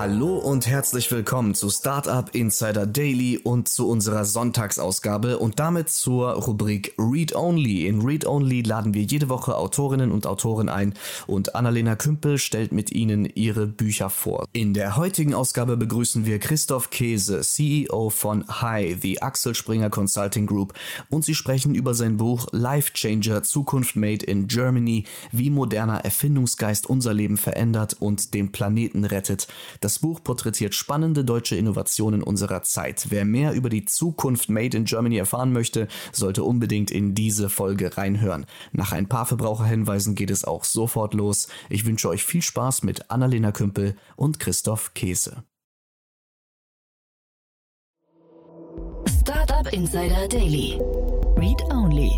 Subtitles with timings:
[0.00, 6.34] Hallo und herzlich willkommen zu Startup Insider Daily und zu unserer Sonntagsausgabe und damit zur
[6.34, 7.84] Rubrik Read Only.
[7.84, 10.94] In Read Only laden wir jede Woche Autorinnen und Autoren ein
[11.26, 14.46] und Annalena Kümpel stellt mit ihnen ihre Bücher vor.
[14.52, 20.46] In der heutigen Ausgabe begrüßen wir Christoph Käse, CEO von Hi, the Axel Springer Consulting
[20.46, 20.74] Group
[21.10, 26.88] und sie sprechen über sein Buch Life Changer Zukunft Made in Germany, wie moderner Erfindungsgeist
[26.88, 29.48] unser Leben verändert und den Planeten rettet.
[29.80, 33.06] Das Buch porträtiert spannende deutsche Innovationen unserer Zeit.
[33.08, 37.96] Wer mehr über die Zukunft Made in Germany erfahren möchte, sollte unbedingt in diese Folge
[37.96, 38.44] reinhören.
[38.72, 41.48] Nach ein paar Verbraucherhinweisen geht es auch sofort los.
[41.70, 45.44] Ich wünsche euch viel Spaß mit Annalena Kümpel und Christoph Käse.
[49.20, 50.78] Startup Insider Daily.
[51.36, 52.12] Read Only.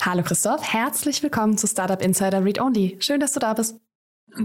[0.00, 2.96] Hallo Christoph, herzlich willkommen zu Startup Insider Read Only.
[3.00, 3.80] Schön, dass du da bist.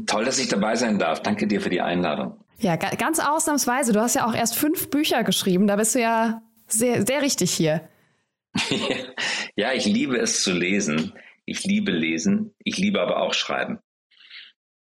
[0.06, 1.22] Toll, dass ich dabei sein darf.
[1.22, 2.44] Danke dir für die Einladung.
[2.60, 3.94] Ja, ganz ausnahmsweise.
[3.94, 5.68] Du hast ja auch erst fünf Bücher geschrieben.
[5.68, 7.88] Da bist du ja sehr, sehr richtig hier.
[9.56, 11.14] ja, ich liebe es zu lesen.
[11.46, 12.54] Ich liebe lesen.
[12.60, 13.80] Ich liebe aber auch schreiben.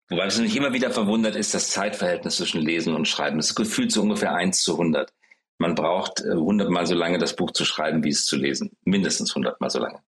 [0.09, 3.39] Wobei es mich immer wieder verwundert ist, das Zeitverhältnis zwischen Lesen und Schreiben.
[3.39, 5.13] Das ist gefühlt so ungefähr 1 zu 100.
[5.59, 8.77] Man braucht äh, hundertmal so lange, das Buch zu schreiben, wie es zu lesen.
[8.85, 10.01] Mindestens hundertmal so lange.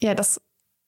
[0.00, 0.40] Ja, das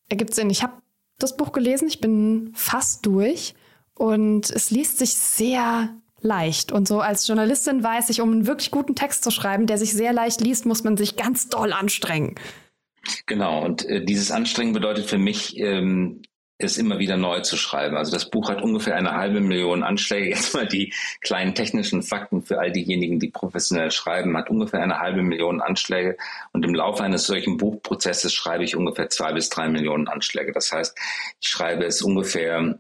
[0.09, 0.51] ergibt Sinn.
[0.51, 0.81] Ich habe
[1.19, 1.89] das Buch gelesen.
[1.89, 3.55] Ich bin fast durch
[3.95, 6.73] und es liest sich sehr leicht.
[6.73, 9.93] Und so als Journalistin weiß ich, um einen wirklich guten Text zu schreiben, der sich
[9.93, 12.35] sehr leicht liest, muss man sich ganz doll anstrengen.
[13.27, 16.23] Genau, und äh, dieses Anstrengen bedeutet für mich, ähm,
[16.59, 17.97] es immer wieder neu zu schreiben.
[17.97, 20.29] Also das Buch hat ungefähr eine halbe Million Anschläge.
[20.31, 24.99] Jetzt mal die kleinen technischen Fakten für all diejenigen, die professionell schreiben, hat ungefähr eine
[24.99, 26.17] halbe Million Anschläge.
[26.53, 30.53] Und im Laufe eines solchen Buchprozesses schreibe ich ungefähr zwei bis drei Millionen Anschläge.
[30.53, 30.99] Das heißt,
[31.41, 32.79] ich schreibe es ungefähr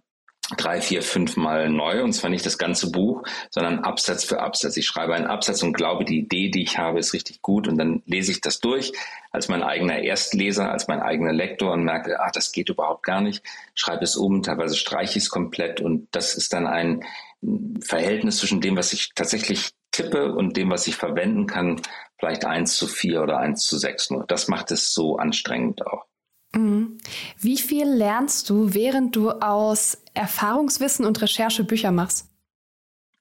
[0.56, 4.76] drei, vier, fünf Mal neu und zwar nicht das ganze Buch, sondern Absatz für Absatz.
[4.76, 7.76] Ich schreibe einen Absatz und glaube, die Idee, die ich habe, ist richtig gut und
[7.76, 8.92] dann lese ich das durch
[9.30, 13.20] als mein eigener Erstleser, als mein eigener Lektor und merke, ah, das geht überhaupt gar
[13.20, 13.42] nicht,
[13.74, 17.04] schreibe es um, teilweise streiche ich es komplett und das ist dann ein
[17.80, 21.80] Verhältnis zwischen dem, was ich tatsächlich tippe und dem, was ich verwenden kann,
[22.18, 24.24] vielleicht eins zu vier oder eins zu sechs nur.
[24.26, 26.07] Das macht es so anstrengend auch.
[26.52, 32.28] Wie viel lernst du, während du aus Erfahrungswissen und Recherche Bücher machst?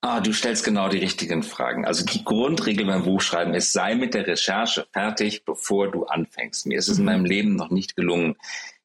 [0.01, 1.85] Ah, du stellst genau die richtigen Fragen.
[1.85, 6.65] Also die Grundregel beim Buchschreiben ist, sei mit der Recherche fertig, bevor du anfängst.
[6.67, 7.11] Mir ist es in mhm.
[7.11, 8.35] meinem Leben noch nicht gelungen,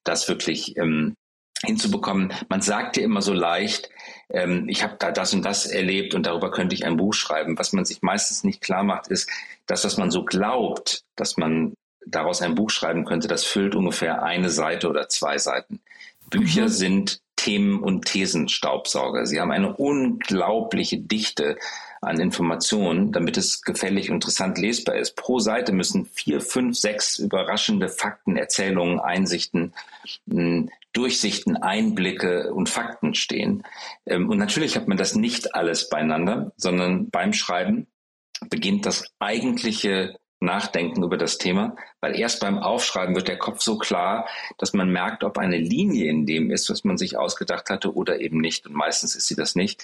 [0.05, 1.15] das wirklich ähm,
[1.63, 2.33] hinzubekommen.
[2.49, 3.91] Man sagt dir immer so leicht,
[4.31, 7.59] ähm, ich habe da das und das erlebt und darüber könnte ich ein Buch schreiben.
[7.59, 9.31] Was man sich meistens nicht klar macht, ist,
[9.67, 11.75] dass was man so glaubt, dass man
[12.07, 15.81] daraus ein Buch schreiben könnte, das füllt ungefähr eine Seite oder zwei Seiten.
[16.31, 16.69] Bücher mhm.
[16.69, 19.27] sind Themen- und Thesenstaubsauger.
[19.27, 21.57] Sie haben eine unglaubliche Dichte
[22.01, 25.17] an Informationen, damit es gefällig und interessant lesbar ist.
[25.17, 29.73] Pro Seite müssen vier, fünf, sechs überraschende Fakten, Erzählungen, Einsichten,
[30.29, 33.63] hm, Durchsichten, Einblicke und Fakten stehen.
[34.07, 37.87] Ähm, und natürlich hat man das nicht alles beieinander, sondern beim Schreiben
[38.51, 43.79] beginnt das eigentliche nachdenken über das Thema, weil erst beim Aufschreiben wird der Kopf so
[43.79, 47.95] klar, dass man merkt, ob eine Linie in dem ist, was man sich ausgedacht hatte
[47.95, 48.67] oder eben nicht.
[48.67, 49.83] Und meistens ist sie das nicht.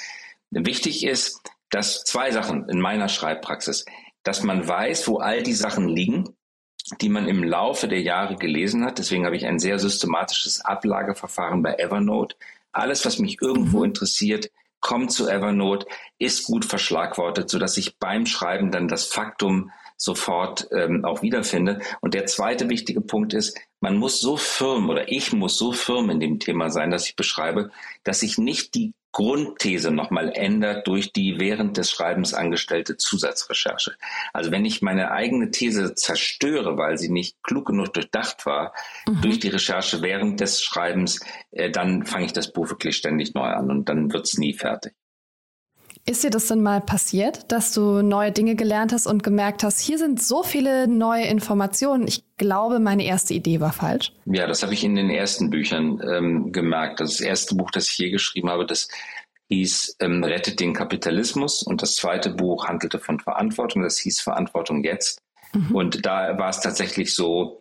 [0.50, 3.84] Wichtig ist, dass zwei Sachen in meiner Schreibpraxis,
[4.22, 6.34] dass man weiß, wo all die Sachen liegen,
[7.00, 8.98] die man im Laufe der Jahre gelesen hat.
[8.98, 12.36] Deswegen habe ich ein sehr systematisches Ablageverfahren bei Evernote.
[12.72, 15.86] Alles, was mich irgendwo interessiert, kommt zu Evernote,
[16.18, 21.80] ist gut verschlagwortet, sodass ich beim Schreiben dann das Faktum sofort ähm, auch wiederfinde.
[22.00, 26.08] Und der zweite wichtige Punkt ist, man muss so firm oder ich muss so firm
[26.08, 27.70] in dem Thema sein, das ich beschreibe,
[28.04, 33.96] dass sich nicht die Grundthese nochmal ändert durch die während des Schreibens angestellte Zusatzrecherche.
[34.32, 38.74] Also wenn ich meine eigene These zerstöre, weil sie nicht klug genug durchdacht war,
[39.08, 39.22] mhm.
[39.22, 41.20] durch die Recherche während des Schreibens,
[41.50, 44.52] äh, dann fange ich das Buch wirklich ständig neu an und dann wird es nie
[44.52, 44.94] fertig.
[46.08, 49.78] Ist dir das denn mal passiert, dass du neue Dinge gelernt hast und gemerkt hast,
[49.78, 54.14] hier sind so viele neue Informationen, ich glaube, meine erste Idee war falsch?
[54.24, 57.00] Ja, das habe ich in den ersten Büchern ähm, gemerkt.
[57.00, 58.88] Das erste Buch, das ich je geschrieben habe, das
[59.50, 64.84] hieß ähm, Rettet den Kapitalismus und das zweite Buch handelte von Verantwortung, das hieß Verantwortung
[64.84, 65.20] jetzt.
[65.52, 65.74] Mhm.
[65.76, 67.60] Und da war es tatsächlich so,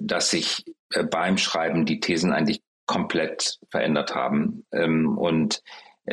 [0.00, 4.64] dass sich äh, beim Schreiben die Thesen eigentlich komplett verändert haben.
[4.70, 5.60] Ähm, und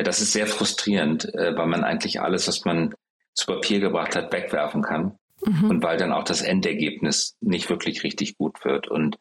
[0.04, 2.94] das ist sehr frustrierend, äh, weil man eigentlich alles, was man
[3.34, 5.18] zu Papier gebracht hat, wegwerfen kann.
[5.44, 5.70] mhm.
[5.70, 8.88] und weil dann auch das Endergebnis nicht wirklich richtig gut wird.
[8.88, 9.16] Und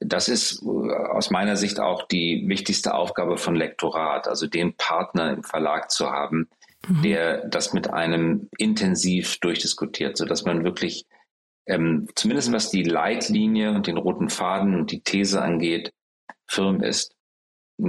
[0.00, 5.32] das ist äh, aus meiner Sicht auch die wichtigste Aufgabe von Lektorat, also den Partner
[5.32, 6.48] im Verlag zu haben,
[6.86, 7.02] mhm.
[7.02, 11.06] der das mit einem intensiv durchdiskutiert, sodass man wirklich
[11.66, 15.92] ähm, zumindest was die Leitlinie und den roten Faden und die These angeht,
[16.46, 17.15] firm ist.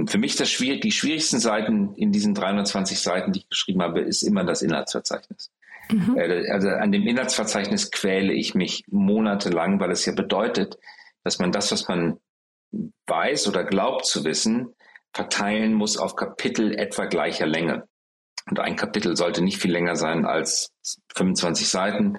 [0.06, 4.00] Für mich das schwierig, die schwierigsten Seiten in diesen 320 Seiten, die ich geschrieben habe,
[4.00, 5.50] ist immer das Inhaltsverzeichnis.
[5.90, 6.16] Mhm.
[6.18, 10.78] Äh, also an dem Inhaltsverzeichnis quäle ich mich monatelang, weil es ja bedeutet,
[11.24, 12.18] dass man das, was man
[13.06, 14.74] weiß oder glaubt zu wissen,
[15.12, 17.88] verteilen muss auf Kapitel etwa gleicher Länge.
[18.50, 20.70] Und ein Kapitel sollte nicht viel länger sein als
[21.16, 22.18] 25 Seiten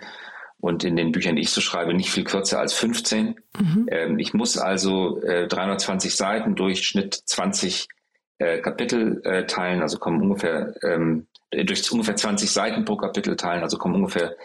[0.60, 3.40] und in den Büchern, die ich so schreibe, nicht viel kürzer als 15.
[3.58, 3.88] Mhm.
[3.90, 7.88] Ähm, ich muss also äh, 320 Seiten durch Schnitt 20
[8.40, 13.64] äh, Kapitel äh, teilen, also kommen ungefähr ähm, durch ungefähr 20 Seiten pro Kapitel teilen,
[13.64, 14.36] also kommen ungefähr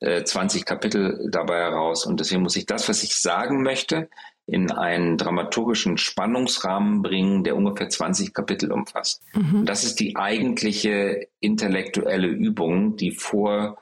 [0.00, 2.06] äh, 20 Kapitel dabei heraus.
[2.06, 4.08] Und deswegen muss ich das, was ich sagen möchte,
[4.46, 9.22] in einen dramaturgischen Spannungsrahmen bringen, der ungefähr 20 Kapitel umfasst.
[9.34, 9.66] Mhm.
[9.66, 13.78] Das ist die eigentliche intellektuelle Übung, die vor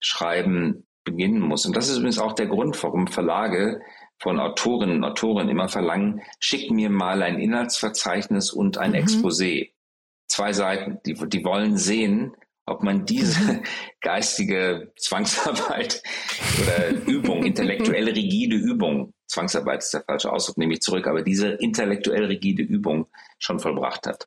[0.00, 1.64] Schreiben beginnen muss.
[1.64, 3.80] Und das ist übrigens auch der Grund, warum Verlage
[4.18, 8.96] von Autorinnen und Autoren immer verlangen, schick mir mal ein Inhaltsverzeichnis und ein mhm.
[8.96, 9.70] Exposé.
[10.28, 10.98] Zwei Seiten.
[11.06, 12.34] Die, die wollen sehen,
[12.66, 13.62] ob man diese mhm.
[14.02, 16.02] geistige Zwangsarbeit
[16.62, 21.48] oder Übung, intellektuell rigide Übung, Zwangsarbeit ist der falsche Ausdruck, nehme ich zurück, aber diese
[21.48, 23.06] intellektuell rigide Übung
[23.38, 24.26] schon vollbracht hat.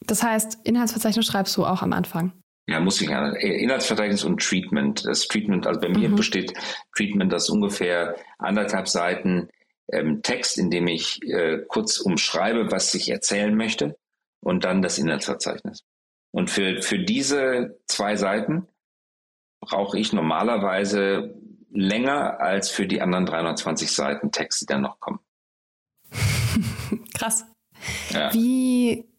[0.00, 2.41] Das heißt, Inhaltsverzeichnis schreibst du auch am Anfang?
[2.68, 3.32] Ja, muss ich ja.
[3.32, 5.04] Inhaltsverzeichnis und Treatment.
[5.04, 6.16] Das Treatment, also bei mir mhm.
[6.16, 6.52] besteht
[6.96, 9.48] Treatment aus ungefähr anderthalb Seiten
[9.90, 13.96] ähm, Text, in dem ich äh, kurz umschreibe, was ich erzählen möchte
[14.40, 15.82] und dann das Inhaltsverzeichnis.
[16.30, 18.68] Und für, für diese zwei Seiten
[19.60, 21.34] brauche ich normalerweise
[21.70, 25.20] länger als für die anderen 320 Seiten Text, die dann noch kommen.
[27.14, 27.44] Krass.
[28.10, 28.32] Ja.
[28.32, 29.11] Wie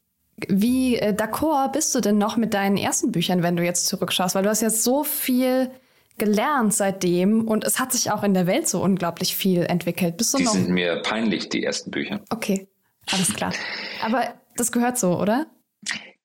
[0.48, 4.36] wie äh, d'accord bist du denn noch mit deinen ersten Büchern, wenn du jetzt zurückschaust?
[4.36, 5.72] Weil du hast jetzt so viel
[6.18, 10.18] gelernt seitdem und es hat sich auch in der Welt so unglaublich viel entwickelt.
[10.18, 10.54] Bist du die noch?
[10.54, 12.22] sind mir peinlich, die ersten Bücher.
[12.30, 12.68] Okay,
[13.12, 13.54] alles klar.
[14.04, 15.48] Aber das gehört so, oder?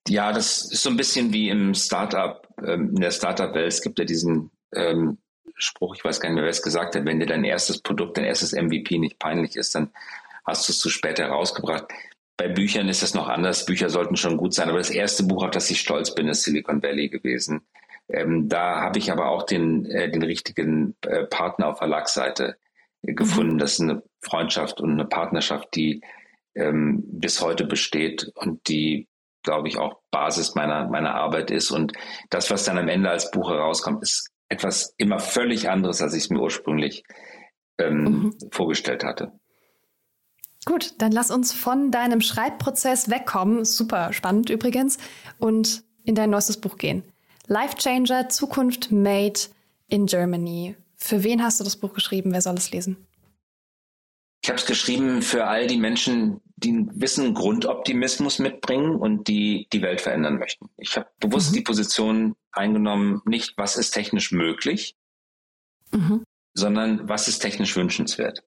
[0.06, 3.68] Ja, das ist so ein bisschen wie im Startup, ähm, in der Startup-Welt.
[3.68, 5.18] Es gibt ja diesen ähm,
[5.54, 8.16] Spruch, ich weiß gar nicht mehr, wer es gesagt hat, wenn dir dein erstes Produkt,
[8.16, 9.90] dein erstes MVP nicht peinlich ist, dann
[10.46, 11.86] hast du es zu spät herausgebracht.
[12.38, 13.66] Bei Büchern ist das noch anders.
[13.66, 14.68] Bücher sollten schon gut sein.
[14.68, 17.66] Aber das erste Buch, auf das ich stolz bin, ist Silicon Valley gewesen.
[18.08, 22.56] Ähm, da habe ich aber auch den, äh, den richtigen äh, Partner auf Verlagsseite
[23.02, 23.54] äh, gefunden.
[23.54, 23.58] Mhm.
[23.58, 26.00] Das ist eine Freundschaft und eine Partnerschaft, die
[26.54, 29.08] ähm, bis heute besteht und die,
[29.42, 31.72] glaube ich, auch Basis meiner, meiner Arbeit ist.
[31.72, 31.92] Und
[32.30, 36.24] das, was dann am Ende als Buch herauskommt, ist etwas immer völlig anderes, als ich
[36.24, 37.02] es mir ursprünglich
[37.78, 38.34] ähm, mhm.
[38.52, 39.32] vorgestellt hatte.
[40.64, 44.98] Gut, dann lass uns von deinem Schreibprozess wegkommen, super spannend übrigens,
[45.38, 47.04] und in dein neuestes Buch gehen.
[47.46, 49.40] Life Changer, Zukunft Made
[49.88, 50.76] in Germany.
[50.96, 52.32] Für wen hast du das Buch geschrieben?
[52.32, 52.96] Wer soll es lesen?
[54.42, 59.68] Ich habe es geschrieben für all die Menschen, die einen gewissen Grundoptimismus mitbringen und die
[59.72, 60.68] die Welt verändern möchten.
[60.76, 61.56] Ich habe bewusst mhm.
[61.56, 64.96] die Position eingenommen, nicht was ist technisch möglich,
[65.92, 66.24] mhm.
[66.54, 68.42] sondern was ist technisch wünschenswert.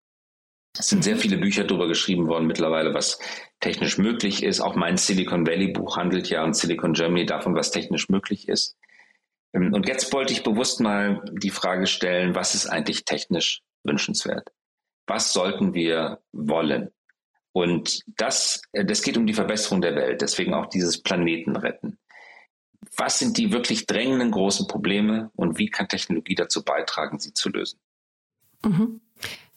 [0.77, 3.19] Es sind sehr viele Bücher darüber geschrieben worden mittlerweile, was
[3.59, 4.61] technisch möglich ist.
[4.61, 8.77] Auch mein Silicon Valley Buch handelt ja und Silicon Germany davon, was technisch möglich ist.
[9.53, 14.49] Ähm, und jetzt wollte ich bewusst mal die Frage stellen, was ist eigentlich technisch wünschenswert?
[15.07, 16.91] Was sollten wir wollen?
[17.53, 21.97] Und das, äh, das geht um die Verbesserung der Welt, deswegen auch dieses Planeten retten.
[22.97, 27.49] Was sind die wirklich drängenden großen Probleme und wie kann Technologie dazu beitragen, sie zu
[27.49, 27.79] lösen?
[28.63, 29.01] Mhm.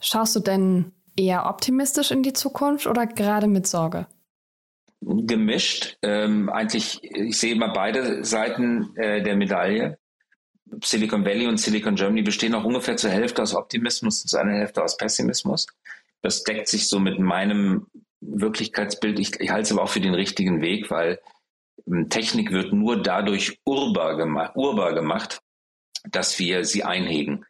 [0.00, 4.06] Schaust du denn eher optimistisch in die Zukunft oder gerade mit Sorge?
[5.00, 5.98] Gemischt.
[6.02, 9.98] Ähm, eigentlich, ich sehe immer beide Seiten äh, der Medaille.
[10.82, 14.52] Silicon Valley und Silicon Germany bestehen auch ungefähr zur Hälfte aus Optimismus und zu einer
[14.52, 15.66] Hälfte aus Pessimismus.
[16.22, 17.86] Das deckt sich so mit meinem
[18.20, 19.18] Wirklichkeitsbild.
[19.18, 21.20] Ich, ich halte es aber auch für den richtigen Weg, weil
[21.86, 25.40] ähm, Technik wird nur dadurch urbar gemacht, urbar gemacht,
[26.10, 27.44] dass wir sie einhegen.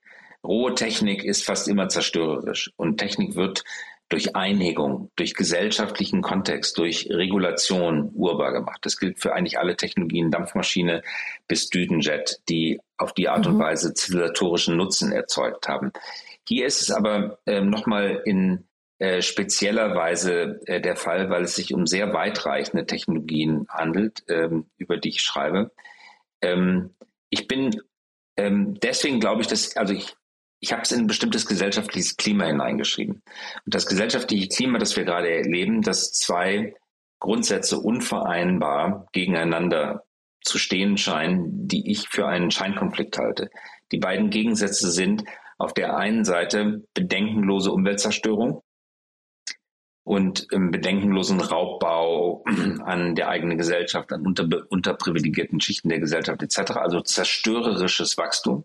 [0.44, 3.64] Rohe Technik ist fast immer zerstörerisch und Technik wird
[4.10, 8.78] durch Einhegung, durch gesellschaftlichen Kontext, durch Regulation urbar gemacht.
[8.82, 11.02] Das gilt für eigentlich alle Technologien, Dampfmaschine
[11.48, 13.54] bis Düdenjet, die auf die Art mhm.
[13.54, 15.90] und Weise zivilisatorischen Nutzen erzeugt haben.
[16.46, 18.64] Hier ist es aber äh, nochmal in
[18.98, 24.66] äh, spezieller Weise äh, der Fall, weil es sich um sehr weitreichende Technologien handelt, ähm,
[24.76, 25.72] über die ich schreibe.
[26.42, 26.90] Ähm,
[27.30, 27.80] ich bin
[28.36, 30.16] ähm, deswegen glaube ich, dass, also ich,
[30.64, 33.16] ich habe es in ein bestimmtes gesellschaftliches Klima hineingeschrieben.
[33.66, 36.74] Und das gesellschaftliche Klima, das wir gerade erleben, dass zwei
[37.20, 40.04] Grundsätze unvereinbar gegeneinander
[40.42, 43.50] zu stehen scheinen, die ich für einen Scheinkonflikt halte.
[43.92, 45.24] Die beiden Gegensätze sind
[45.58, 48.62] auf der einen Seite bedenkenlose Umweltzerstörung
[50.02, 52.42] und im bedenkenlosen Raubbau
[52.84, 58.64] an der eigenen Gesellschaft, an unter, unterprivilegierten Schichten der Gesellschaft etc., also zerstörerisches Wachstum.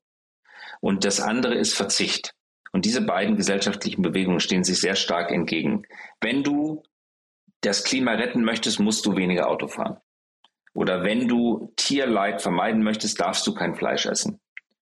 [0.80, 2.34] Und das andere ist Verzicht.
[2.72, 5.84] Und diese beiden gesellschaftlichen Bewegungen stehen sich sehr stark entgegen.
[6.22, 6.84] Wenn du
[7.62, 9.98] das Klima retten möchtest, musst du weniger Auto fahren.
[10.74, 14.40] Oder wenn du Tierleid vermeiden möchtest, darfst du kein Fleisch essen.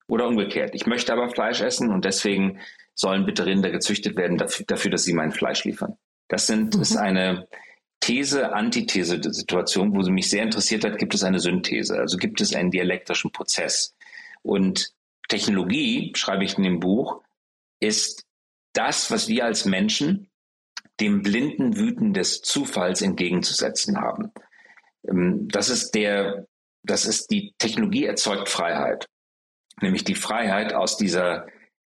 [0.07, 0.73] Oder umgekehrt.
[0.73, 2.59] Ich möchte aber Fleisch essen und deswegen
[2.93, 5.97] sollen bitte Rinder gezüchtet werden dafür, dafür dass sie mein Fleisch liefern.
[6.27, 6.81] Das sind, mhm.
[6.81, 7.47] ist eine
[7.99, 12.55] These, Antithese-Situation, wo sie mich sehr interessiert hat, gibt es eine Synthese, also gibt es
[12.55, 13.95] einen dialektischen Prozess.
[14.43, 14.94] Und
[15.27, 17.21] Technologie, schreibe ich in dem Buch,
[17.79, 18.25] ist
[18.73, 20.29] das, was wir als Menschen
[20.99, 24.31] dem blinden Wüten des Zufalls entgegenzusetzen haben.
[25.07, 26.47] Ähm, das ist der,
[26.83, 29.07] das ist die Technologie erzeugt Freiheit.
[29.81, 31.47] Nämlich die Freiheit aus dieser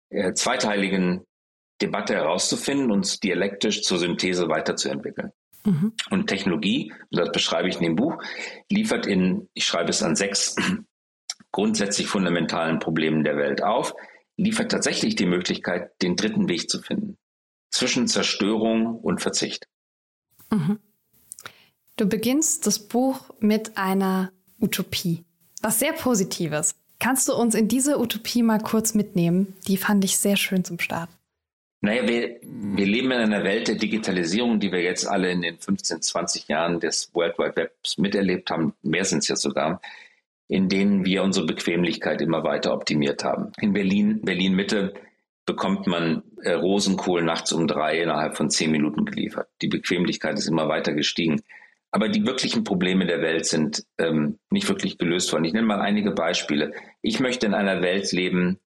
[0.09, 1.25] äh, zweiteiligen
[1.81, 5.31] Debatte herauszufinden und dialektisch zur Synthese weiterzuentwickeln.
[5.65, 5.93] Mhm.
[6.09, 8.21] Und Technologie, das beschreibe ich in dem Buch,
[8.69, 10.55] liefert in, ich schreibe es an sechs
[11.53, 13.95] grundsätzlich fundamentalen Problemen der Welt auf,
[14.35, 17.17] liefert tatsächlich die Möglichkeit, den dritten Weg zu finden.
[17.71, 19.67] Zwischen Zerstörung und Verzicht.
[20.51, 20.79] Mhm.
[21.95, 25.23] Du beginnst das Buch mit einer Utopie.
[25.61, 26.75] Was sehr Positives.
[26.99, 29.55] Kannst du uns in diese Utopie mal kurz mitnehmen?
[29.67, 31.09] Die fand ich sehr schön zum Start.
[31.81, 35.59] Naja, wir, wir leben in einer Welt der Digitalisierung, die wir jetzt alle in den
[35.59, 38.73] 15, 20 Jahren des World Wide Webs miterlebt haben.
[38.81, 39.81] Mehr sind es ja sogar
[40.53, 43.51] in denen wir unsere Bequemlichkeit immer weiter optimiert haben.
[43.59, 44.93] In Berlin, Berlin Mitte
[45.47, 49.47] bekommt man äh, Rosenkohl nachts um drei innerhalb von zehn Minuten geliefert.
[49.63, 51.41] Die Bequemlichkeit ist immer weiter gestiegen.
[51.89, 55.45] Aber die wirklichen Probleme der Welt sind ähm, nicht wirklich gelöst worden.
[55.45, 56.71] Ich nenne mal einige Beispiele.
[57.01, 58.59] Ich möchte in einer Welt leben,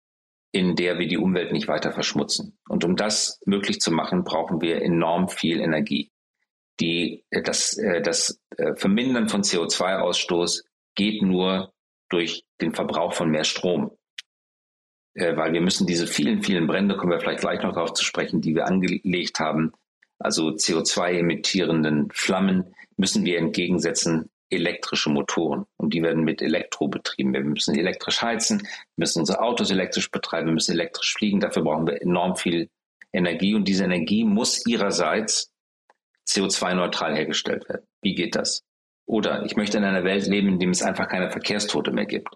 [0.52, 2.56] in der wir die Umwelt nicht weiter verschmutzen.
[2.66, 6.12] Und um das möglich zu machen, brauchen wir enorm viel Energie.
[6.80, 10.62] Die, äh, das, äh, das äh, Vermindern von CO2-Ausstoß
[10.94, 11.73] geht nur
[12.14, 13.90] durch den Verbrauch von mehr Strom.
[15.14, 18.04] Äh, weil wir müssen diese vielen, vielen Brände, kommen wir vielleicht gleich noch darauf zu
[18.04, 19.72] sprechen, die wir angelegt haben,
[20.18, 25.66] also CO2-emittierenden Flammen, müssen wir entgegensetzen elektrische Motoren.
[25.76, 27.32] Und die werden mit Elektro betrieben.
[27.32, 28.66] Wir müssen elektrisch heizen,
[28.96, 31.40] müssen unsere Autos elektrisch betreiben, müssen elektrisch fliegen.
[31.40, 32.70] Dafür brauchen wir enorm viel
[33.12, 33.54] Energie.
[33.54, 35.50] Und diese Energie muss ihrerseits
[36.28, 37.86] CO2-neutral hergestellt werden.
[38.00, 38.62] Wie geht das?
[39.06, 42.28] Oder ich möchte in einer Welt leben, in dem es einfach keine Verkehrstote mehr gibt.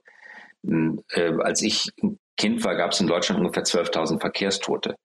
[0.64, 1.90] Hm, äh, als ich
[2.36, 4.96] Kind war, gab es in Deutschland ungefähr 12.000 Verkehrstote.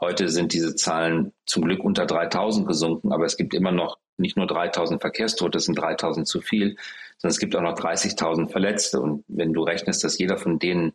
[0.00, 4.36] Heute sind diese Zahlen zum Glück unter 3.000 gesunken, aber es gibt immer noch nicht
[4.36, 6.76] nur 3.000 Verkehrstote, das sind 3.000 zu viel,
[7.18, 9.00] sondern es gibt auch noch 30.000 Verletzte.
[9.00, 10.94] Und wenn du rechnest, dass jeder von denen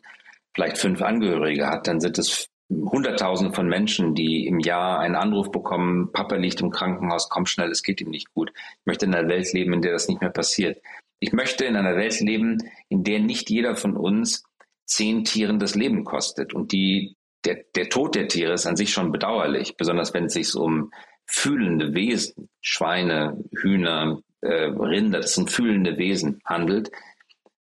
[0.54, 5.52] vielleicht fünf Angehörige hat, dann sind es Hunderttausende von Menschen, die im Jahr einen Anruf
[5.52, 8.52] bekommen, Papa liegt im Krankenhaus, komm schnell, es geht ihm nicht gut.
[8.56, 10.82] Ich möchte in einer Welt leben, in der das nicht mehr passiert.
[11.20, 12.58] Ich möchte in einer Welt leben,
[12.90, 14.44] in der nicht jeder von uns
[14.86, 16.54] zehn Tieren das Leben kostet.
[16.54, 20.34] Und die, der, der Tod der Tiere ist an sich schon bedauerlich, besonders wenn es
[20.34, 20.92] sich um
[21.28, 26.92] fühlende Wesen, Schweine, Hühner, äh, Rinder, das sind fühlende Wesen handelt.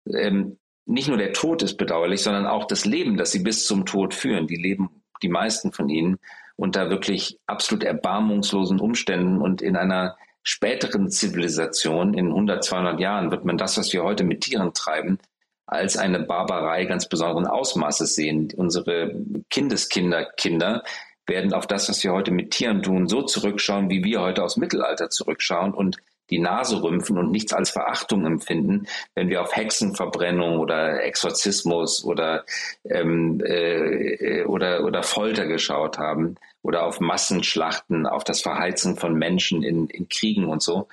[0.06, 3.84] Ähm, nicht nur der Tod ist bedauerlich, sondern auch das Leben, das sie bis zum
[3.84, 4.46] Tod führen.
[4.46, 6.18] Die leben, die meisten von ihnen,
[6.54, 13.44] unter wirklich absolut erbarmungslosen Umständen und in einer späteren Zivilisation, in 100, 200 Jahren, wird
[13.44, 15.18] man das, was wir heute mit Tieren treiben,
[15.66, 18.52] als eine Barbarei ganz besonderen Ausmaßes sehen.
[18.56, 20.84] Unsere Kindeskinder, Kinder
[21.26, 24.56] werden auf das, was wir heute mit Tieren tun, so zurückschauen, wie wir heute aus
[24.56, 25.96] Mittelalter zurückschauen und
[26.30, 32.44] die Nase rümpfen und nichts als Verachtung empfinden, wenn wir auf Hexenverbrennung oder Exorzismus oder,
[32.84, 39.62] ähm, äh, oder, oder Folter geschaut haben oder auf Massenschlachten, auf das Verheizen von Menschen
[39.62, 40.88] in, in Kriegen und so.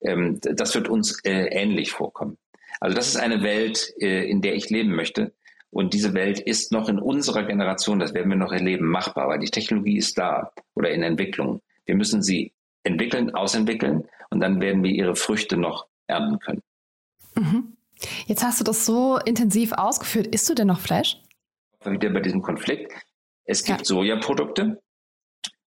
[0.00, 2.38] Ähm, das wird uns äh, ähnlich vorkommen.
[2.80, 5.32] Also das ist eine Welt, äh, in der ich leben möchte.
[5.70, 9.38] Und diese Welt ist noch in unserer Generation, das werden wir noch erleben, machbar, weil
[9.38, 11.60] die Technologie ist da oder in Entwicklung.
[11.84, 16.62] Wir müssen sie entwickeln, ausentwickeln und dann werden wir ihre Früchte noch ernten können.
[17.34, 17.76] Mhm.
[18.26, 20.28] Jetzt hast du das so intensiv ausgeführt.
[20.28, 21.20] Isst du denn noch Fleisch?
[21.84, 22.92] Wieder bei diesem Konflikt.
[23.44, 23.84] Es gibt ja.
[23.84, 24.80] Sojaprodukte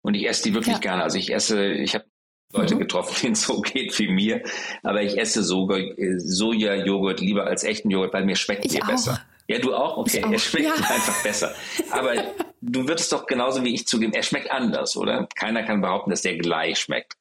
[0.01, 0.79] und ich esse die wirklich ja.
[0.79, 1.03] gerne.
[1.03, 2.05] Also ich esse, ich habe
[2.53, 2.79] Leute mhm.
[2.79, 4.43] getroffen, denen es so geht wie mir,
[4.83, 8.87] aber ich esse Soja-Joghurt lieber als echten Joghurt, weil mir schmeckt ich mir auch.
[8.87, 9.21] besser.
[9.47, 9.97] Ja, du auch?
[9.97, 10.31] Okay, auch.
[10.31, 10.73] er schmeckt ja.
[10.89, 11.53] einfach besser.
[11.89, 12.13] Aber
[12.61, 15.27] du würdest doch genauso wie ich zugeben, er schmeckt anders, oder?
[15.35, 17.17] Keiner kann behaupten, dass der gleich schmeckt.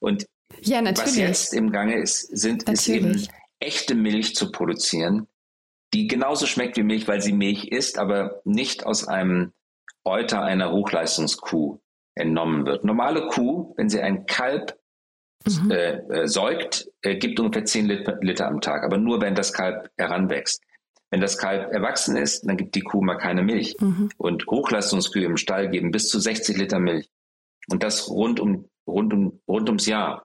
[0.00, 0.26] Und
[0.62, 3.26] ja, was jetzt im Gange ist, sind, ist eben
[3.60, 5.26] echte Milch zu produzieren,
[5.94, 9.52] die genauso schmeckt wie Milch, weil sie Milch ist, aber nicht aus einem
[10.04, 11.80] Euter einer Hochleistungskuh
[12.14, 12.84] entnommen wird.
[12.84, 14.78] Normale Kuh, wenn sie ein Kalb
[15.46, 15.70] mhm.
[15.70, 19.52] äh, äh, säugt, äh, gibt ungefähr 10 Liter, Liter am Tag, aber nur wenn das
[19.52, 20.62] Kalb heranwächst.
[21.10, 23.76] Wenn das Kalb erwachsen ist, dann gibt die Kuh mal keine Milch.
[23.80, 24.10] Mhm.
[24.18, 27.08] Und Hochleistungskühe im Stall geben bis zu 60 Liter Milch.
[27.70, 30.22] Und das rund um, rund um, rund ums Jahr.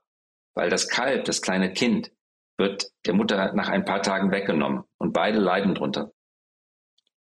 [0.54, 2.12] Weil das Kalb, das kleine Kind,
[2.58, 4.84] wird der Mutter nach ein paar Tagen weggenommen.
[4.98, 6.12] Und beide leiden drunter.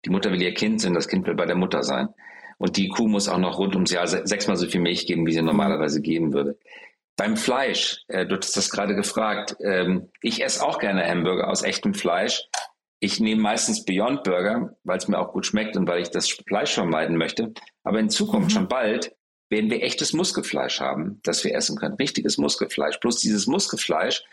[0.06, 2.10] Die Mutter will ihr Kind sein, das Kind will bei der Mutter sein.
[2.58, 5.34] Und die Kuh muss auch noch rund ums Jahr sechsmal so viel Milch geben, wie
[5.34, 6.58] sie normalerweise geben würde.
[7.16, 11.64] Beim Fleisch, äh, du hast das gerade gefragt, ähm, ich esse auch gerne Hamburger aus
[11.64, 12.44] echtem Fleisch.
[13.04, 16.30] Ich nehme meistens Beyond Burger, weil es mir auch gut schmeckt und weil ich das
[16.48, 17.54] Fleisch vermeiden möchte.
[17.84, 18.54] Aber in Zukunft, mhm.
[18.54, 19.14] schon bald,
[19.50, 21.96] werden wir echtes Muskelfleisch haben, das wir essen können.
[21.96, 23.02] Richtiges Muskelfleisch.
[23.02, 24.24] Bloß dieses Muskelfleisch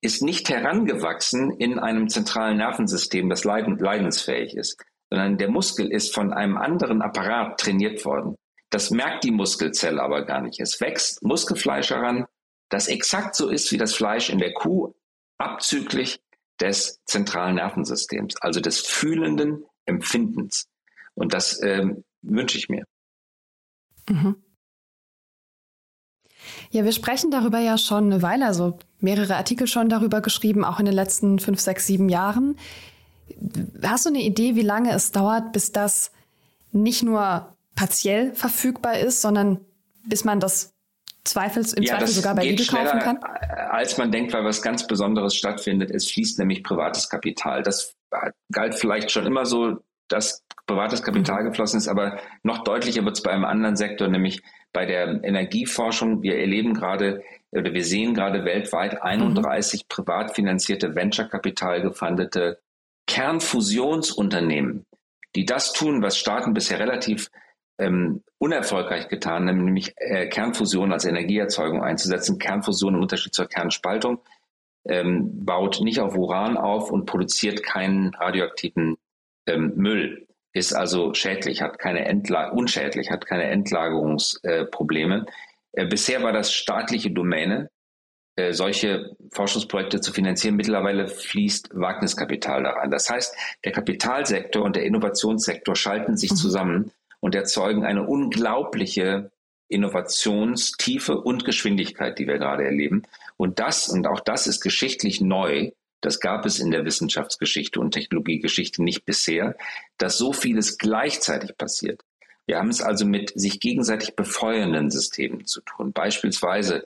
[0.00, 6.14] ist nicht herangewachsen in einem zentralen Nervensystem, das leiden, leidensfähig ist, sondern der Muskel ist
[6.14, 8.36] von einem anderen Apparat trainiert worden.
[8.70, 10.60] Das merkt die Muskelzelle aber gar nicht.
[10.60, 12.26] Es wächst Muskelfleisch heran,
[12.68, 14.94] das exakt so ist wie das Fleisch in der Kuh,
[15.36, 16.20] abzüglich
[16.60, 20.66] des zentralen Nervensystems, also des fühlenden Empfindens.
[21.14, 22.84] Und das ähm, wünsche ich mir.
[24.08, 24.36] Mhm.
[26.70, 30.78] Ja, wir sprechen darüber ja schon eine Weile, also mehrere Artikel schon darüber geschrieben, auch
[30.78, 32.56] in den letzten fünf, sechs, sieben Jahren.
[33.82, 36.12] Hast du eine Idee, wie lange es dauert, bis das
[36.72, 39.60] nicht nur partiell verfügbar ist, sondern
[40.04, 40.74] bis man das
[41.24, 43.18] Zweifels, im ja, Zweifel sogar bei Lidl kaufen kann?
[43.70, 47.62] Als man denkt, weil was ganz Besonderes stattfindet, es fließt nämlich privates Kapital.
[47.62, 47.94] Das
[48.52, 49.78] galt vielleicht schon immer so,
[50.08, 51.48] dass privates Kapital mhm.
[51.48, 56.22] geflossen ist, aber noch deutlicher wird es bei einem anderen Sektor, nämlich bei der Energieforschung.
[56.22, 59.84] Wir erleben gerade oder wir sehen gerade weltweit 31 mhm.
[59.88, 62.60] privat finanzierte Venture-Kapital gefundete
[63.06, 64.86] Kernfusionsunternehmen,
[65.34, 67.30] die das tun, was Staaten bisher relativ
[67.80, 72.38] ähm, unerfolgreich getan nämlich äh, Kernfusion als Energieerzeugung einzusetzen.
[72.38, 74.20] Kernfusion im Unterschied zur Kernspaltung
[74.84, 78.96] ähm, baut nicht auf Uran auf und produziert keinen radioaktiven
[79.46, 80.26] ähm, Müll.
[80.52, 85.26] Ist also schädlich, hat keine Entla unschädlich, hat keine Endlagerungsprobleme.
[85.72, 87.70] Äh, bisher war das staatliche Domäne,
[88.36, 90.56] äh, solche Forschungsprojekte zu finanzieren.
[90.56, 92.90] Mittlerweile fließt Wagniskapital daran.
[92.90, 96.36] Das heißt, der Kapitalsektor und der Innovationssektor schalten sich mhm.
[96.36, 99.30] zusammen und erzeugen eine unglaubliche
[99.68, 103.02] Innovationstiefe und Geschwindigkeit, die wir gerade erleben.
[103.36, 107.92] Und das, und auch das ist geschichtlich neu, das gab es in der Wissenschaftsgeschichte und
[107.92, 109.56] Technologiegeschichte nicht bisher,
[109.98, 112.02] dass so vieles gleichzeitig passiert.
[112.46, 115.92] Wir haben es also mit sich gegenseitig befeuernden Systemen zu tun.
[115.92, 116.84] Beispielsweise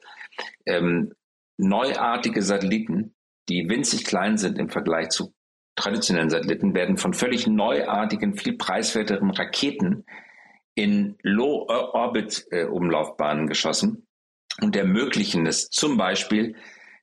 [0.67, 1.15] ähm,
[1.57, 3.15] neuartige Satelliten,
[3.49, 5.33] die winzig klein sind im Vergleich zu
[5.77, 10.05] traditionellen Satelliten, werden von völlig neuartigen, viel preiswerteren Raketen
[10.75, 14.07] in Low-Orbit-Umlaufbahnen geschossen
[14.61, 16.57] und ermöglichen es zum Beispiel,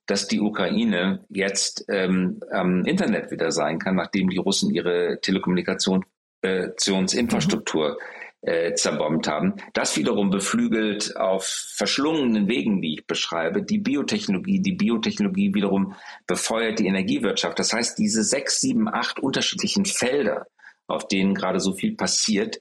[0.06, 7.98] dass die Ukraine jetzt ähm, am Internet wieder sein kann, nachdem die Russen ihre Telekommunikationsinfrastruktur
[8.42, 9.54] äh, zerbombt haben.
[9.74, 14.60] Das wiederum beflügelt auf verschlungenen Wegen, wie ich beschreibe, die Biotechnologie.
[14.62, 15.94] Die Biotechnologie wiederum
[16.26, 17.60] befeuert die Energiewirtschaft.
[17.60, 20.48] Das heißt, diese sechs, sieben, acht unterschiedlichen Felder,
[20.88, 22.60] auf denen gerade so viel passiert,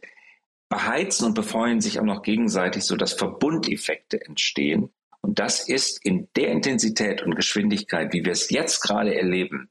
[0.70, 4.90] beheizen und befeuern sich auch noch gegenseitig, sodass Verbundeffekte entstehen.
[5.20, 9.68] Und das ist in der Intensität und Geschwindigkeit, wie wir es jetzt gerade erleben,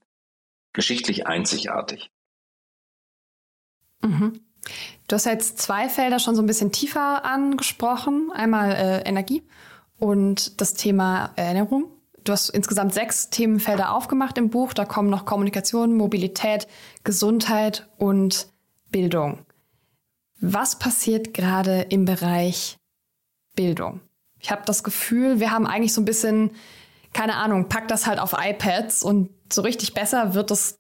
[0.73, 2.12] geschichtlich einzigartig.
[4.03, 4.41] Mhm.
[5.07, 8.31] Du hast jetzt zwei Felder schon so ein bisschen tiefer angesprochen.
[8.31, 9.41] Einmal äh, Energie
[9.97, 11.85] und das Thema Erinnerung.
[12.25, 14.73] Du hast insgesamt sechs Themenfelder aufgemacht im Buch.
[14.73, 16.67] Da kommen noch Kommunikation, Mobilität,
[17.03, 18.49] Gesundheit und
[18.91, 19.45] Bildung.
[20.41, 22.78] Was passiert gerade im Bereich
[23.56, 24.02] Bildung?
[24.41, 26.52] Ich habe das Gefühl, wir haben eigentlich so ein bisschen,
[27.13, 30.80] keine Ahnung, pack das halt auf iPads und so richtig besser wird es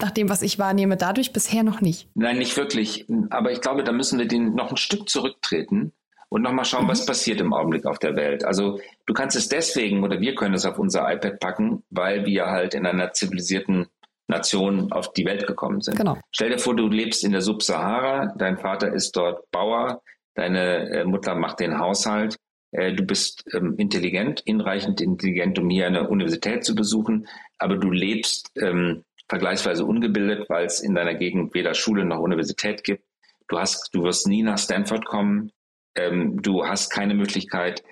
[0.00, 2.08] nach dem, was ich wahrnehme, dadurch bisher noch nicht.
[2.14, 3.06] Nein, nicht wirklich.
[3.30, 5.92] Aber ich glaube, da müssen wir den noch ein Stück zurücktreten
[6.28, 6.90] und nochmal schauen, mhm.
[6.90, 8.44] was passiert im Augenblick auf der Welt.
[8.44, 12.46] Also du kannst es deswegen oder wir können es auf unser iPad packen, weil wir
[12.46, 13.86] halt in einer zivilisierten
[14.28, 15.96] Nation auf die Welt gekommen sind.
[15.96, 16.18] Genau.
[16.30, 20.02] Stell dir vor, du lebst in der Subsahara, dein Vater ist dort Bauer,
[20.34, 22.36] deine äh, Mutter macht den Haushalt,
[22.72, 27.26] äh, du bist ähm, intelligent, hinreichend intelligent, um hier eine Universität zu besuchen,
[27.58, 32.84] aber du lebst ähm, vergleichsweise ungebildet, weil es in deiner Gegend weder Schule noch Universität
[32.84, 33.04] gibt.
[33.48, 35.52] Du hast, du wirst nie nach Stanford kommen.
[35.94, 37.82] Ähm, du hast keine Möglichkeit,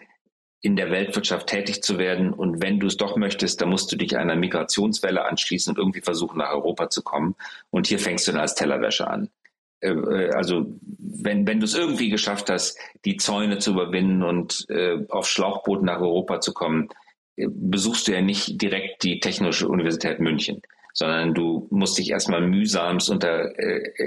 [0.67, 2.33] in der Weltwirtschaft tätig zu werden.
[2.33, 6.01] Und wenn du es doch möchtest, dann musst du dich einer Migrationswelle anschließen und irgendwie
[6.01, 7.37] versuchen, nach Europa zu kommen.
[7.71, 9.31] Und hier fängst du dann als Tellerwäsche an.
[9.79, 10.67] Äh, äh, also
[10.99, 15.87] wenn, wenn du es irgendwie geschafft hast, die Zäune zu überwinden und äh, auf Schlauchbooten
[15.87, 16.89] nach Europa zu kommen,
[17.37, 20.63] besuchst du ja nicht direkt die Technische Universität München,
[20.95, 23.53] sondern du musst dich erstmal mühsamst unter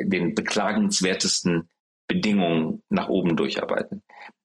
[0.04, 1.70] den beklagenswertesten
[2.08, 4.02] Bedingungen nach oben durcharbeiten.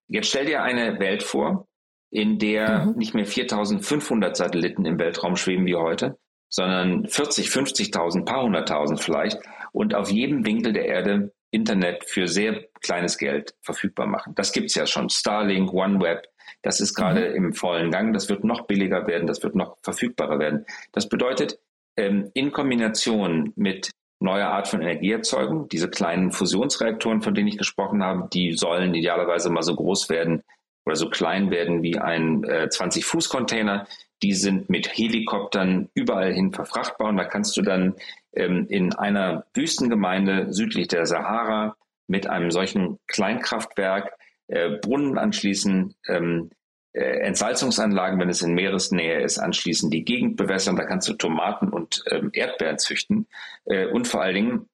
[0.06, 1.66] Jetzt stell dir eine Welt vor,
[2.14, 2.96] in der mhm.
[2.96, 6.16] nicht mehr 4500 Satelliten im Weltraum schweben wie heute,
[6.48, 9.40] sondern 40, 50.000, paar hunderttausend vielleicht
[9.72, 14.32] und auf jedem Winkel der Erde Internet für sehr kleines Geld verfügbar machen.
[14.36, 15.08] Das gibt's ja schon.
[15.08, 16.22] Starlink, OneWeb,
[16.62, 17.36] das ist gerade mhm.
[17.46, 18.12] im vollen Gang.
[18.12, 20.66] Das wird noch billiger werden, das wird noch verfügbarer werden.
[20.92, 21.58] Das bedeutet,
[21.96, 28.04] ähm, in Kombination mit neuer Art von Energieerzeugung, diese kleinen Fusionsreaktoren, von denen ich gesprochen
[28.04, 30.44] habe, die sollen idealerweise mal so groß werden
[30.86, 33.86] oder so klein werden wie ein äh, 20-Fuß-Container.
[34.22, 37.08] Die sind mit Helikoptern überall hin verfrachtbar.
[37.08, 37.94] Und da kannst du dann
[38.34, 44.12] ähm, in einer Wüstengemeinde südlich der Sahara mit einem solchen Kleinkraftwerk
[44.48, 46.50] äh, Brunnen anschließen, ähm,
[46.92, 51.70] äh, Entsalzungsanlagen, wenn es in Meeresnähe ist, anschließen, die Gegend bewässern, da kannst du Tomaten
[51.70, 53.26] und ähm, Erdbeeren züchten.
[53.64, 54.68] Äh, und vor allen Dingen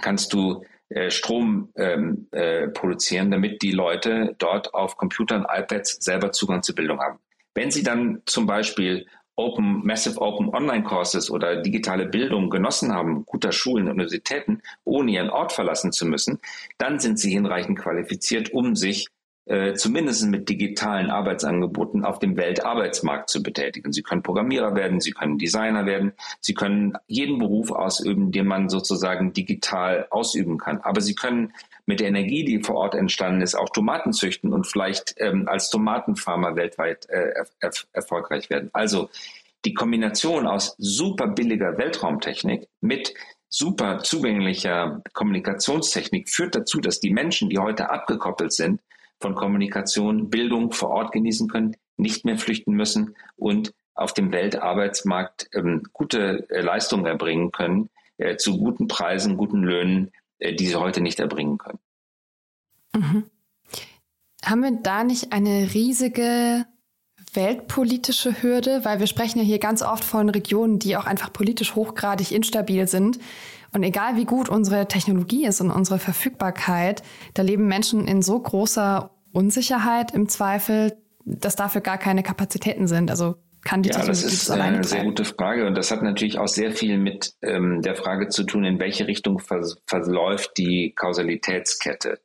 [0.00, 6.30] kannst du äh, Strom ähm, äh, produzieren, damit die Leute dort auf Computern, iPads selber
[6.30, 7.18] Zugang zur Bildung haben.
[7.52, 13.24] Wenn sie dann zum Beispiel Open, Massive Open Online Courses oder digitale Bildung genossen haben,
[13.26, 16.38] guter Schulen, Universitäten, ohne ihren Ort verlassen zu müssen,
[16.78, 19.08] dann sind sie hinreichend qualifiziert, um sich
[19.46, 23.92] äh, zumindest mit digitalen Arbeitsangeboten auf dem Weltarbeitsmarkt zu betätigen.
[23.92, 28.70] Sie können Programmierer werden, Sie können Designer werden, Sie können jeden Beruf ausüben, den man
[28.70, 30.80] sozusagen digital ausüben kann.
[30.80, 31.52] Aber Sie können
[31.84, 35.68] mit der Energie, die vor Ort entstanden ist, auch Tomaten züchten und vielleicht ähm, als
[35.68, 38.70] Tomatenfarmer weltweit äh, er erfolgreich werden.
[38.72, 39.10] Also
[39.66, 43.12] die Kombination aus super billiger Weltraumtechnik mit
[43.50, 48.80] super zugänglicher Kommunikationstechnik führt dazu, dass die Menschen, die heute abgekoppelt sind
[49.20, 55.48] von Kommunikation, Bildung vor Ort genießen können, nicht mehr flüchten müssen und auf dem Weltarbeitsmarkt
[55.54, 60.76] ähm, gute äh, Leistungen erbringen können, äh, zu guten Preisen, guten Löhnen, äh, die sie
[60.76, 61.78] heute nicht erbringen können.
[62.94, 63.24] Mhm.
[64.44, 66.66] Haben wir da nicht eine riesige
[67.32, 68.84] weltpolitische Hürde?
[68.84, 72.86] Weil wir sprechen ja hier ganz oft von Regionen, die auch einfach politisch hochgradig instabil
[72.86, 73.18] sind.
[73.74, 77.02] Und egal wie gut unsere Technologie ist und unsere Verfügbarkeit,
[77.34, 83.10] da leben Menschen in so großer Unsicherheit im Zweifel, dass dafür gar keine Kapazitäten sind.
[83.10, 83.34] Also
[83.64, 84.82] kann die ja, Technologie das ist das eine treiben?
[84.84, 88.44] sehr gute Frage und das hat natürlich auch sehr viel mit ähm, der Frage zu
[88.44, 92.20] tun, in welche Richtung vers verläuft die Kausalitätskette.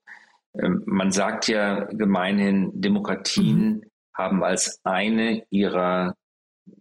[0.53, 3.83] Ähm, man sagt ja gemeinhin, Demokratien mhm.
[4.13, 6.15] haben als eine ihrer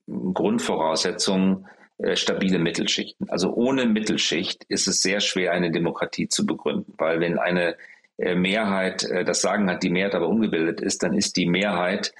[0.07, 1.78] Grundvoraussetzungen äh,
[2.15, 3.29] stabile Mittelschichten.
[3.29, 7.77] Also ohne Mittelschicht ist es sehr schwer, eine Demokratie zu begründen, weil wenn eine
[8.19, 12.13] äh, Mehrheit äh, das Sagen hat, die Mehrheit aber ungebildet ist, dann ist die Mehrheit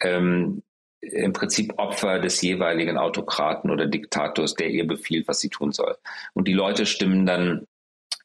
[0.00, 0.62] ähm,
[1.00, 5.96] im Prinzip Opfer des jeweiligen Autokraten oder Diktators, der ihr befiehlt, was sie tun soll.
[6.32, 7.66] Und die Leute stimmen dann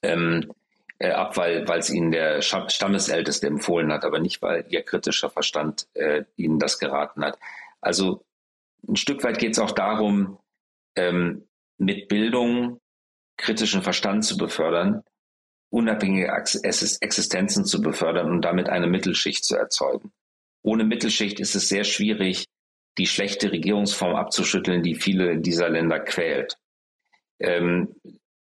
[0.01, 0.51] ähm,
[0.97, 5.87] äh, ab, weil es ihnen der Stammesälteste empfohlen hat, aber nicht, weil ihr kritischer Verstand
[5.93, 7.37] äh, ihnen das geraten hat.
[7.81, 8.23] Also
[8.87, 10.37] ein Stück weit geht es auch darum,
[10.95, 11.47] ähm,
[11.78, 12.80] mit Bildung
[13.38, 15.04] kritischen Verstand zu befördern,
[15.69, 20.12] unabhängige Existenzen zu befördern und damit eine Mittelschicht zu erzeugen.
[20.62, 22.47] Ohne Mittelschicht ist es sehr schwierig,
[22.97, 26.58] die schlechte Regierungsform abzuschütteln, die viele dieser Länder quält.
[27.39, 27.95] Ähm,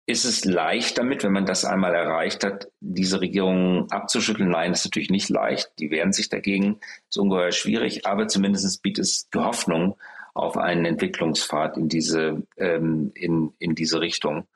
[0.08, 4.50] ist es leicht damit, wenn man das einmal erreicht hat, diese Regierung abzuschütteln?
[4.50, 5.70] Nein, ist natürlich nicht leicht.
[5.80, 6.80] Die wehren sich dagegen.
[7.10, 9.98] Ist ungeheuer schwierig, aber zumindest bietet es die Hoffnung
[10.38, 14.48] auf einen Entwicklungspfad in diese, ähm, in, in diese Richtung.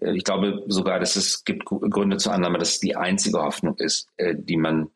[0.00, 3.76] Äh, ich glaube sogar, dass es gibt Gründe zur Annahme, dass es die einzige Hoffnung
[3.78, 4.90] ist, äh, die man,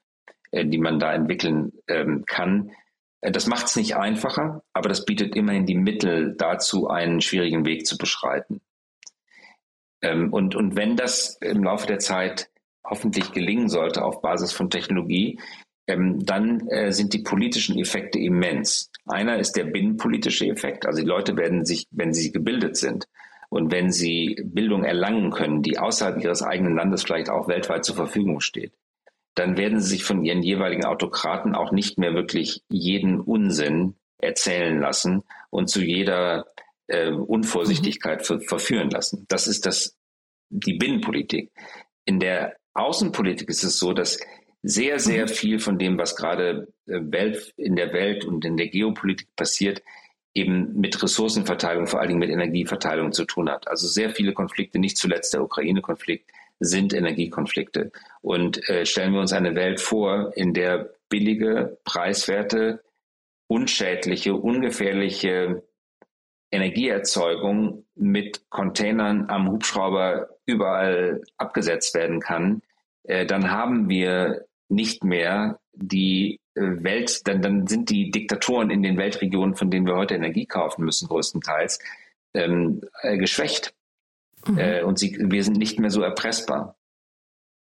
[0.51, 2.71] äh, die man da entwickeln ähm, kann.
[3.21, 7.65] Äh, das macht es nicht einfacher, aber das bietet immerhin die Mittel dazu, einen schwierigen
[7.65, 8.61] Weg zu beschreiten.
[10.03, 12.51] Ähm, und, und wenn das im Laufe der Zeit
[12.85, 15.41] hoffentlich gelingen sollte auf Basis von Technologie,
[15.87, 18.91] ähm, dann äh, sind die politischen Effekte immens.
[19.07, 20.87] Einer ist der binnenpolitische Effekt.
[20.87, 23.07] Also die Leute werden sich, wenn sie gebildet sind
[23.49, 27.97] und wenn sie Bildung erlangen können, die außerhalb ihres eigenen Landes vielleicht auch weltweit zur
[27.97, 28.73] Verfügung steht,
[29.35, 34.81] dann werden sie sich von ihren jeweiligen Autokraten auch nicht mehr wirklich jeden Unsinn erzählen
[34.81, 36.47] lassen und zu jeder
[36.87, 39.27] äh, Unvorsichtigkeit ver verführen lassen.
[39.29, 39.95] Das ist das,
[40.49, 41.53] die Binnenpolitik.
[42.05, 44.19] In der Außenpolitik ist es so, dass
[44.67, 49.29] sehr, sehr viel von dem, was gerade äh, in der Welt und in der Geopolitik
[49.37, 49.81] passiert,
[50.35, 53.69] eben mit Ressourcenverteilung, vor allen Dingen mit Energieverteilung zu tun hat.
[53.69, 57.93] Also sehr viele Konflikte, nicht zuletzt der Ukraine-Konflikt, sind Energiekonflikte.
[58.23, 62.83] Und äh, stellen wir uns eine Welt vor, in der billige, preiswerte,
[63.47, 65.63] unschädliche, ungefährliche
[66.51, 72.63] Energieerzeugung mit Containern am Hubschrauber überall abgesetzt werden kann,
[73.05, 78.83] äh, dann haben wir nicht mehr die äh, Welt, dann, dann sind die Diktatoren in
[78.83, 81.79] den Weltregionen, von denen wir heute Energie kaufen müssen, größtenteils,
[82.35, 83.75] ähm, äh, geschwächt.
[84.47, 84.59] Mhm.
[84.59, 86.77] Äh, und sie, wir sind nicht mehr so erpressbar.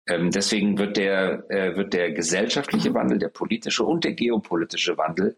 [0.07, 2.95] Ähm, deswegen wird der, äh, wird der gesellschaftliche mhm.
[2.95, 5.37] Wandel, der politische und der geopolitische Wandel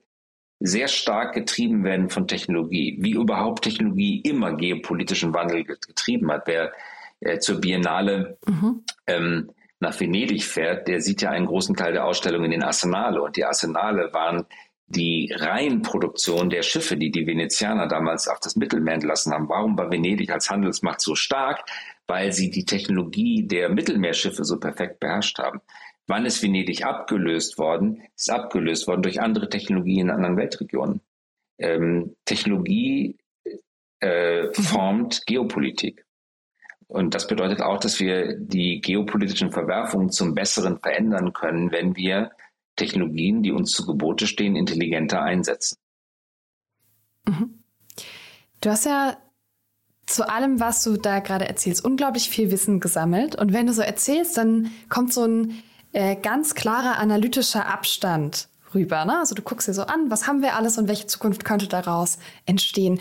[0.61, 6.47] sehr stark getrieben werden von Technologie, wie überhaupt Technologie immer geopolitischen Wandel getrieben hat.
[6.47, 6.73] Wer
[7.21, 8.85] äh, zur Biennale mhm.
[9.07, 9.51] ähm,
[9.83, 13.21] nach Venedig fährt, der sieht ja einen großen Teil der Ausstellung in den Arsenale.
[13.21, 14.47] Und die Arsenale waren
[14.87, 19.49] die Reihenproduktion der Schiffe, die die Venezianer damals auf das Mittelmeer entlassen haben.
[19.49, 21.65] Warum war Venedig als Handelsmacht so stark?
[22.07, 25.61] Weil sie die Technologie der Mittelmeerschiffe so perfekt beherrscht haben.
[26.07, 28.03] Wann ist Venedig abgelöst worden?
[28.17, 31.01] Ist abgelöst worden durch andere Technologien in anderen Weltregionen.
[31.59, 33.19] Ähm, Technologie
[33.99, 36.05] äh, formt Geopolitik.
[36.93, 42.33] Und das bedeutet auch, dass wir die geopolitischen Verwerfungen zum Besseren verändern können, wenn wir
[42.77, 45.79] Technologien, die uns zu Gebote stehen, intelligenter einsetzen.
[47.27, 47.63] Mhm.
[48.61, 49.17] Du hast ja
[50.05, 53.37] zu allem, was du da gerade erzählst, unglaublich viel Wissen gesammelt.
[53.37, 59.07] Und wenn du so erzählst, dann kommt so ein äh, ganz klarer analytischer Abstand rüber.
[59.07, 59.19] Ne?
[59.19, 62.19] Also du guckst dir so an, was haben wir alles und welche Zukunft könnte daraus
[62.45, 63.01] entstehen.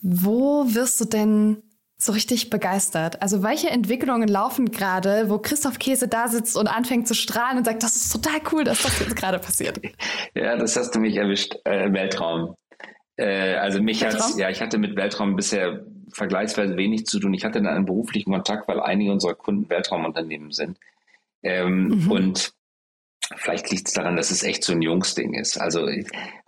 [0.00, 1.62] Wo wirst du denn
[1.98, 3.22] so richtig begeistert?
[3.22, 7.64] Also welche Entwicklungen laufen gerade, wo Christoph Käse da sitzt und anfängt zu strahlen und
[7.64, 9.80] sagt, das ist total cool, dass das jetzt gerade passiert?
[10.34, 11.56] Ja, das hast du mich erwischt.
[11.64, 12.54] Äh, Weltraum.
[13.16, 17.32] Äh, also mich hat ja, ich hatte mit Weltraum bisher vergleichsweise wenig zu tun.
[17.32, 20.78] Ich hatte dann einen beruflichen Kontakt, weil einige unserer Kunden Weltraumunternehmen sind.
[21.42, 22.10] Ähm, mhm.
[22.10, 22.52] Und
[23.34, 25.60] Vielleicht liegt es daran, dass es echt so ein Jungsding ist.
[25.60, 25.88] Also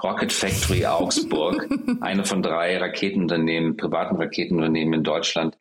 [0.03, 1.69] Rocket Factory Augsburg,
[2.01, 5.59] eine von drei Raketenunternehmen, privaten Raketenunternehmen in Deutschland.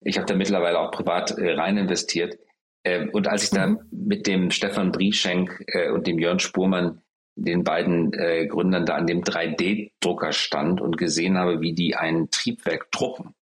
[0.00, 2.38] Ich habe da mittlerweile auch privat äh, rein investiert.
[2.82, 3.56] Äh, und als ich mhm.
[3.56, 7.02] da mit dem Stefan Brieschenk äh, und dem Jörn Spurmann,
[7.36, 12.28] den beiden äh, Gründern, da an dem 3D-Drucker stand und gesehen habe, wie die ein
[12.30, 13.34] Triebwerk drucken,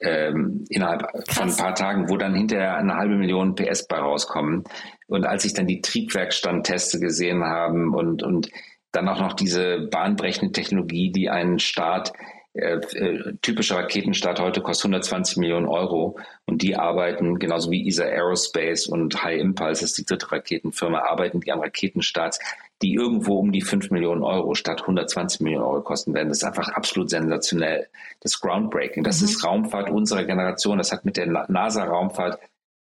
[0.00, 1.24] ähm, innerhalb Krass.
[1.30, 4.64] von ein paar Tagen, wo dann hinterher eine halbe Million PS bei rauskommen.
[5.10, 8.48] Und als ich dann die Triebwerkstandteste gesehen haben und, und
[8.92, 12.12] dann auch noch diese bahnbrechende Technologie, die einen Start,
[12.52, 18.04] äh, äh, typischer Raketenstart heute kostet 120 Millionen Euro und die arbeiten, genauso wie ESA
[18.04, 22.40] Aerospace und High Impulse, das ist die dritte Raketenfirma, arbeiten die an Raketenstarts
[22.82, 26.28] die irgendwo um die 5 Millionen Euro statt 120 Millionen Euro kosten werden.
[26.28, 27.88] Das ist einfach absolut sensationell.
[28.20, 29.04] Das ist groundbreaking.
[29.04, 29.26] Das mhm.
[29.26, 30.78] ist Raumfahrt unserer Generation.
[30.78, 32.38] Das hat mit der NASA-Raumfahrt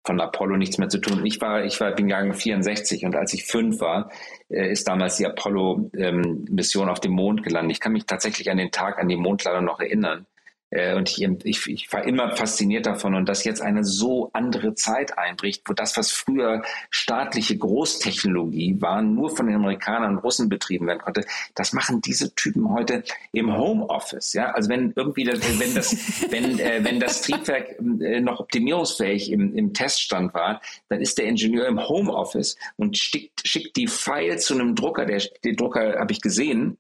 [0.10, 1.24] von Apollo nichts mehr zu tun.
[1.24, 4.10] Ich war, ich war, bin Jahrgang 64 und als ich fünf war,
[4.50, 7.74] äh, ist damals die Apollo-Mission ähm, auf dem Mond gelandet.
[7.74, 10.26] Ich kann mich tatsächlich an den Tag, an die Mondlandung noch erinnern.
[10.72, 14.76] Äh, und ich, ich, ich war immer fasziniert davon und dass jetzt eine so andere
[14.76, 20.50] Zeit einbricht, wo das, was früher staatliche Großtechnologie war, nur von den Amerikanern und Russen
[20.50, 24.34] betrieben werden konnte, das machen diese Typen heute im Homeoffice.
[24.34, 25.96] Ja, also wenn irgendwie, das, wenn das,
[26.30, 31.26] wenn, äh, wenn das Triebwerk äh, noch optimierungsfähig im, im Teststand war, dann ist der
[31.26, 35.06] Ingenieur im Homeoffice und schickt, schickt die Files zu einem Drucker.
[35.06, 36.78] Der, den Drucker habe ich gesehen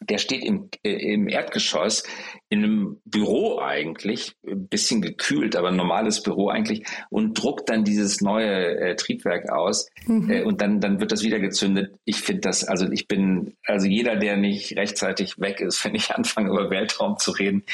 [0.00, 2.04] der steht im, äh, im Erdgeschoss
[2.48, 7.84] in einem Büro eigentlich, ein bisschen gekühlt, aber ein normales Büro eigentlich, und druckt dann
[7.84, 10.30] dieses neue äh, Triebwerk aus mhm.
[10.30, 11.94] äh, und dann, dann wird das wieder gezündet.
[12.04, 16.14] Ich finde das, also ich bin, also jeder, der nicht rechtzeitig weg ist, wenn ich
[16.14, 17.64] anfange über Weltraum zu reden,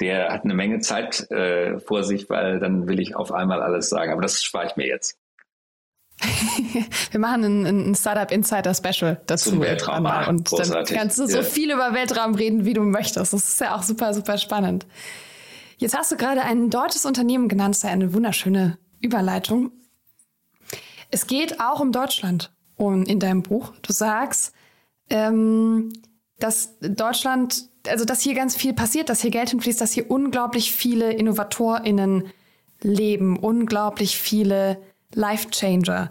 [0.00, 3.88] der hat eine Menge Zeit äh, vor sich, weil dann will ich auf einmal alles
[3.88, 4.12] sagen.
[4.12, 5.18] Aber das spare ich mir jetzt.
[7.10, 9.50] Wir machen ein, ein Startup Insider Special dazu.
[9.50, 9.96] Zum Weltraum.
[9.96, 10.28] Einmal.
[10.28, 10.88] Und Großartig.
[10.88, 11.42] dann kannst du so ja.
[11.42, 13.32] viel über Weltraum reden, wie du möchtest.
[13.32, 14.86] Das ist ja auch super, super spannend.
[15.76, 17.74] Jetzt hast du gerade ein deutsches Unternehmen genannt.
[17.74, 19.70] Das ist ja eine wunderschöne Überleitung.
[21.10, 23.72] Es geht auch um Deutschland um, in deinem Buch.
[23.82, 24.52] Du sagst,
[25.10, 25.92] ähm,
[26.38, 30.72] dass Deutschland, also dass hier ganz viel passiert, dass hier Geld hinfließt, dass hier unglaublich
[30.72, 32.24] viele InnovatorInnen
[32.82, 34.80] leben, unglaublich viele
[35.14, 36.10] Life Changer.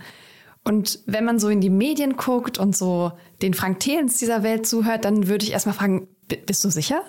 [0.64, 4.68] Und wenn man so in die Medien guckt und so den Frank Thelens dieser Welt
[4.68, 6.08] zuhört, dann würde ich erstmal fragen,
[6.46, 7.04] bist du sicher?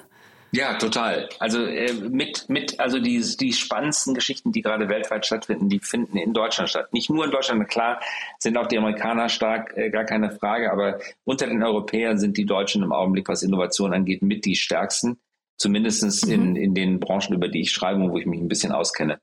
[0.52, 1.28] Ja, total.
[1.40, 6.16] Also äh, mit, mit, also die, die spannendsten Geschichten, die gerade weltweit stattfinden, die finden
[6.16, 6.92] in Deutschland statt.
[6.92, 8.00] Nicht nur in Deutschland, klar
[8.38, 12.46] sind auch die Amerikaner stark, äh, gar keine Frage, aber unter den Europäern sind die
[12.46, 15.18] Deutschen im Augenblick, was Innovation angeht, mit die stärksten.
[15.58, 16.32] Zumindest mhm.
[16.32, 19.20] in, in den Branchen, über die ich schreibe und wo ich mich ein bisschen auskenne.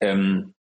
[0.00, 0.53] Ähm,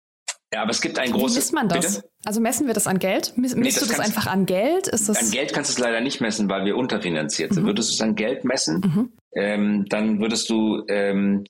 [0.54, 1.36] ja, aber es gibt ein großes.
[1.36, 1.96] Wie misst man das?
[1.96, 2.10] Bitte?
[2.26, 3.34] Also messen wir das an Geld?
[3.36, 4.88] Misst nee, das du das einfach an Geld?
[4.88, 7.64] Ist das an Geld kannst du es leider nicht messen, weil wir unterfinanziert sind.
[7.64, 7.68] Mhm.
[7.68, 9.14] Würdest du es an Geld messen, mhm.
[9.36, 11.44] ähm, dann würdest du ähm,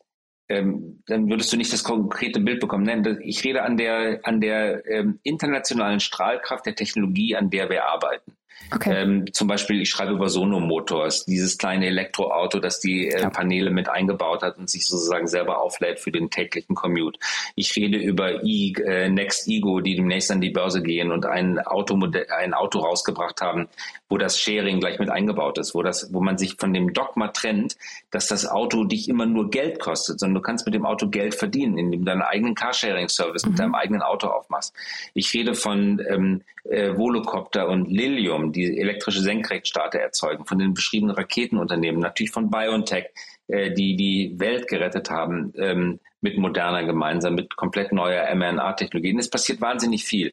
[0.47, 2.85] ähm, dann würdest du nicht das konkrete Bild bekommen.
[2.85, 7.85] Nein, ich rede an der an der ähm, internationalen Strahlkraft der Technologie, an der wir
[7.85, 8.33] arbeiten.
[8.71, 8.93] Okay.
[8.95, 13.29] Ähm, zum Beispiel, ich schreibe über Sono Motors, dieses kleine Elektroauto, das die äh.
[13.29, 17.19] Paneele mit eingebaut hat und sich sozusagen selber auflädt für den täglichen Commute.
[17.55, 21.59] Ich rede über e, äh, Next Ego, die demnächst an die Börse gehen und ein
[21.59, 23.67] Automodell, ein Auto rausgebracht haben,
[24.09, 27.29] wo das Sharing gleich mit eingebaut ist, wo das, wo man sich von dem Dogma
[27.29, 27.77] trennt,
[28.11, 31.35] dass das Auto dich immer nur Geld kostet, sondern du kannst mit dem Auto Geld
[31.35, 33.51] verdienen, indem du deinen eigenen Carsharing-Service mhm.
[33.51, 34.73] mit deinem eigenen Auto aufmachst.
[35.13, 41.15] Ich rede von ähm, äh, Volocopter und Lilium, die elektrische Senkrechtstarter erzeugen, von den beschriebenen
[41.15, 43.05] Raketenunternehmen, natürlich von BioNTech,
[43.47, 49.19] äh, die die Welt gerettet haben ähm, mit Moderna gemeinsam, mit komplett neuer mRNA-Technologien.
[49.19, 50.31] Es passiert wahnsinnig viel.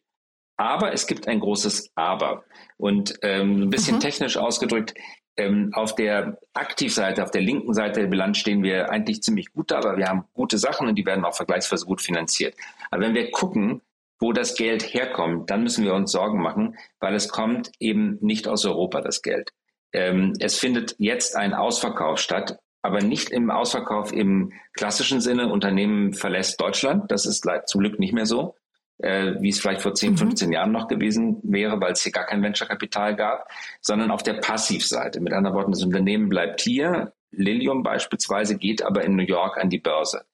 [0.57, 2.45] Aber es gibt ein großes Aber.
[2.77, 4.01] Und ähm, ein bisschen mhm.
[4.01, 4.95] technisch ausgedrückt,
[5.37, 9.71] ähm, auf der Aktivseite, auf der linken Seite der Bilanz stehen wir eigentlich ziemlich gut
[9.71, 12.55] da, aber wir haben gute Sachen und die werden auch vergleichsweise gut finanziert.
[12.91, 13.81] Aber wenn wir gucken,
[14.21, 18.47] wo das Geld herkommt, dann müssen wir uns Sorgen machen, weil es kommt eben nicht
[18.47, 19.51] aus Europa, das Geld.
[19.93, 26.13] Ähm, es findet jetzt ein Ausverkauf statt, aber nicht im Ausverkauf im klassischen Sinne, Unternehmen
[26.13, 28.55] verlässt Deutschland, das ist zum Glück nicht mehr so,
[28.99, 30.53] äh, wie es vielleicht vor 10, 15 mhm.
[30.53, 33.49] Jahren noch gewesen wäre, weil es hier gar kein Venture-Kapital gab,
[33.81, 35.21] sondern auf der Passivseite.
[35.21, 39.71] Mit anderen Worten, das Unternehmen bleibt hier, Lilium beispielsweise geht aber in New York an
[39.71, 40.25] die Börse.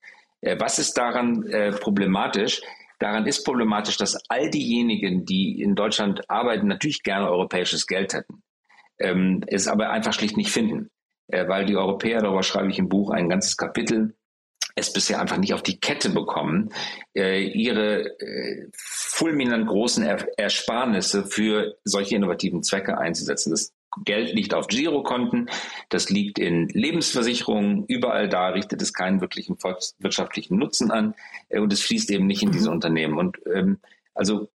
[0.40, 2.62] Äh, was ist daran äh, problematisch?
[2.98, 8.42] Daran ist problematisch, dass all diejenigen, die in Deutschland arbeiten, natürlich gerne europäisches Geld hätten,
[8.98, 10.90] ähm, es aber einfach schlicht nicht finden.
[11.28, 14.14] Äh, weil die Europäer, darüber schreibe ich im Buch ein ganzes Kapitel,
[14.76, 16.70] es bisher einfach nicht auf die Kette bekommen,
[17.16, 23.50] äh, ihre äh, fulminant großen er Ersparnisse für solche innovativen Zwecke einzusetzen.
[23.50, 23.72] Das
[24.04, 25.50] Geld liegt auf Girokonten,
[25.88, 29.56] das liegt in Lebensversicherungen, überall da richtet es keinen wirklichen
[29.98, 31.14] wirtschaftlichen Nutzen an
[31.48, 32.74] äh, und es fließt eben nicht in diese mhm.
[32.74, 33.18] Unternehmen.
[33.18, 33.78] Und ähm,
[34.14, 34.48] also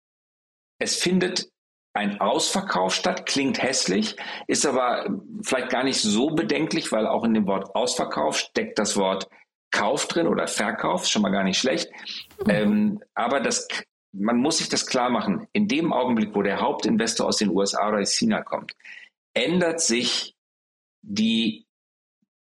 [0.79, 1.51] es findet
[1.93, 4.15] ein Ausverkauf statt, klingt hässlich,
[4.47, 5.09] ist aber
[5.43, 9.27] vielleicht gar nicht so bedenklich, weil auch in dem Wort Ausverkauf steckt das Wort
[9.71, 11.89] Kauf drin oder Verkauf, schon mal gar nicht schlecht.
[12.45, 12.49] Mhm.
[12.49, 13.67] Ähm, aber das,
[14.11, 15.47] man muss sich das klar machen.
[15.53, 18.73] In dem Augenblick, wo der Hauptinvestor aus den USA oder aus China kommt,
[19.33, 20.35] ändert sich
[21.01, 21.65] die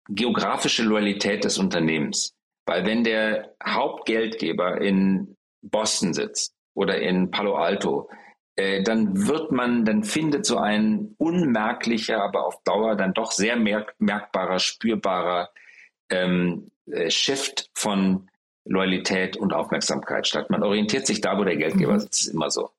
[0.07, 2.35] geografische Loyalität des Unternehmens.
[2.65, 8.09] Weil wenn der Hauptgeldgeber in Boston sitzt oder in Palo Alto,
[8.55, 13.55] äh, dann wird man, dann findet so ein unmerklicher, aber auf Dauer dann doch sehr
[13.55, 15.49] merk merkbarer, spürbarer
[16.09, 18.29] ähm, äh, Shift von
[18.63, 20.49] Loyalität und Aufmerksamkeit statt.
[20.49, 21.99] Man orientiert sich da, wo der Geldgeber mhm.
[21.99, 22.71] sitzt, immer so.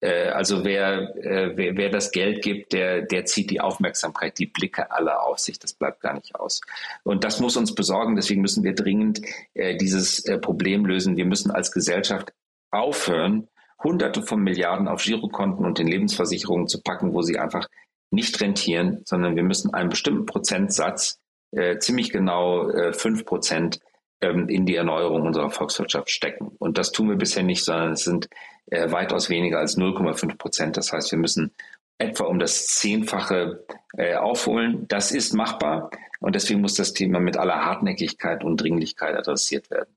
[0.00, 4.46] Äh, also wer, äh, wer, wer das Geld gibt, der, der zieht die Aufmerksamkeit, die
[4.46, 5.58] Blicke aller auf sich.
[5.58, 6.60] Das bleibt gar nicht aus.
[7.04, 8.16] Und das muss uns besorgen.
[8.16, 9.20] Deswegen müssen wir dringend
[9.54, 11.16] äh, dieses äh, Problem lösen.
[11.16, 12.32] Wir müssen als Gesellschaft
[12.70, 13.48] aufhören,
[13.82, 17.66] Hunderte von Milliarden auf Girokonten und in Lebensversicherungen zu packen, wo sie einfach
[18.10, 21.18] nicht rentieren, sondern wir müssen einen bestimmten Prozentsatz,
[21.52, 23.80] äh, ziemlich genau äh, fünf Prozent,
[24.20, 26.52] ähm, in die Erneuerung unserer Volkswirtschaft stecken.
[26.58, 28.28] Und das tun wir bisher nicht, sondern es sind
[28.70, 30.76] äh, weitaus weniger als 0,5 Prozent.
[30.76, 31.52] Das heißt, wir müssen
[31.98, 33.64] etwa um das Zehnfache
[33.96, 34.86] äh, aufholen.
[34.88, 39.94] Das ist machbar und deswegen muss das Thema mit aller Hartnäckigkeit und Dringlichkeit adressiert werden.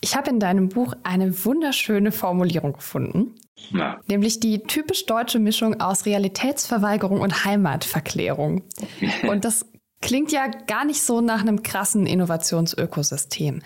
[0.00, 3.36] Ich habe in deinem Buch eine wunderschöne Formulierung gefunden,
[3.70, 4.00] Na.
[4.08, 8.64] nämlich die typisch deutsche Mischung aus Realitätsverweigerung und Heimatverklärung.
[9.28, 9.64] und das
[10.00, 13.62] klingt ja gar nicht so nach einem krassen Innovationsökosystem.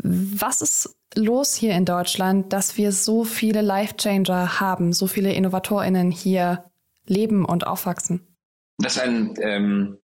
[0.00, 6.10] Was ist los hier in Deutschland, dass wir so viele Life-Changer haben, so viele InnovatorInnen
[6.10, 6.64] hier
[7.06, 8.36] leben und aufwachsen?
[8.78, 9.98] Das ist ein, ähm,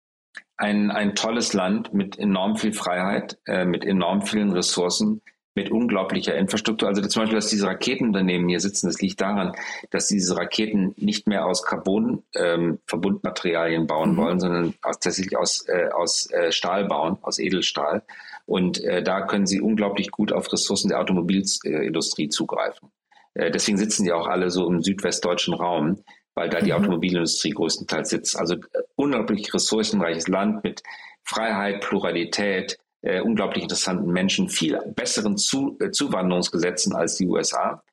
[0.57, 5.21] ein, ein tolles Land mit enorm viel Freiheit, äh, mit enorm vielen Ressourcen,
[5.53, 6.87] mit unglaublicher Infrastruktur.
[6.87, 9.51] Also zum Beispiel, dass diese Raketenunternehmen hier sitzen, das liegt daran,
[9.89, 14.17] dass diese Raketen nicht mehr aus Carbon-Verbundmaterialien ähm, bauen mhm.
[14.17, 18.03] wollen, sondern aus, tatsächlich aus, äh, aus äh, Stahl bauen, aus Edelstahl.
[18.45, 22.89] Und äh, da können sie unglaublich gut auf Ressourcen der Automobilindustrie zugreifen.
[23.33, 26.77] Äh, deswegen sitzen die auch alle so im südwestdeutschen Raum, weil da die mhm.
[26.77, 28.39] Automobilindustrie größtenteils sitzt.
[28.39, 28.59] Also äh,
[28.95, 30.81] unglaublich ressourcenreiches Land mit
[31.23, 37.83] Freiheit, Pluralität, äh, unglaublich interessanten Menschen, viel besseren Zu äh, Zuwanderungsgesetzen als die USA.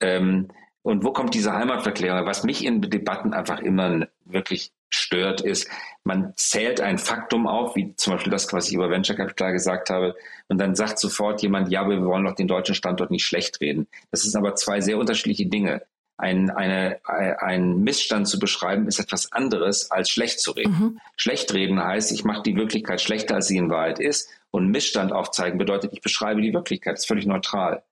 [0.00, 0.48] Ähm,
[0.82, 2.26] und wo kommt diese Heimatverklärung?
[2.26, 5.68] Was mich in Debatten einfach immer wirklich stört, ist,
[6.04, 9.90] man zählt ein Faktum auf, wie zum Beispiel das, was ich über Venture Capital gesagt
[9.90, 10.14] habe,
[10.48, 13.86] und dann sagt sofort jemand, ja, wir wollen doch den deutschen Standort nicht schlecht reden.
[14.10, 15.82] Das sind aber zwei sehr unterschiedliche Dinge.
[16.22, 20.72] Ein, eine, ein Missstand zu beschreiben, ist etwas anderes als schlecht zu reden.
[20.72, 21.00] Mhm.
[21.16, 24.30] Schlecht reden heißt, ich mache die Wirklichkeit schlechter, als sie in Wahrheit ist.
[24.52, 26.92] Und Missstand aufzeigen bedeutet, ich beschreibe die Wirklichkeit.
[26.92, 27.82] Das ist völlig neutral.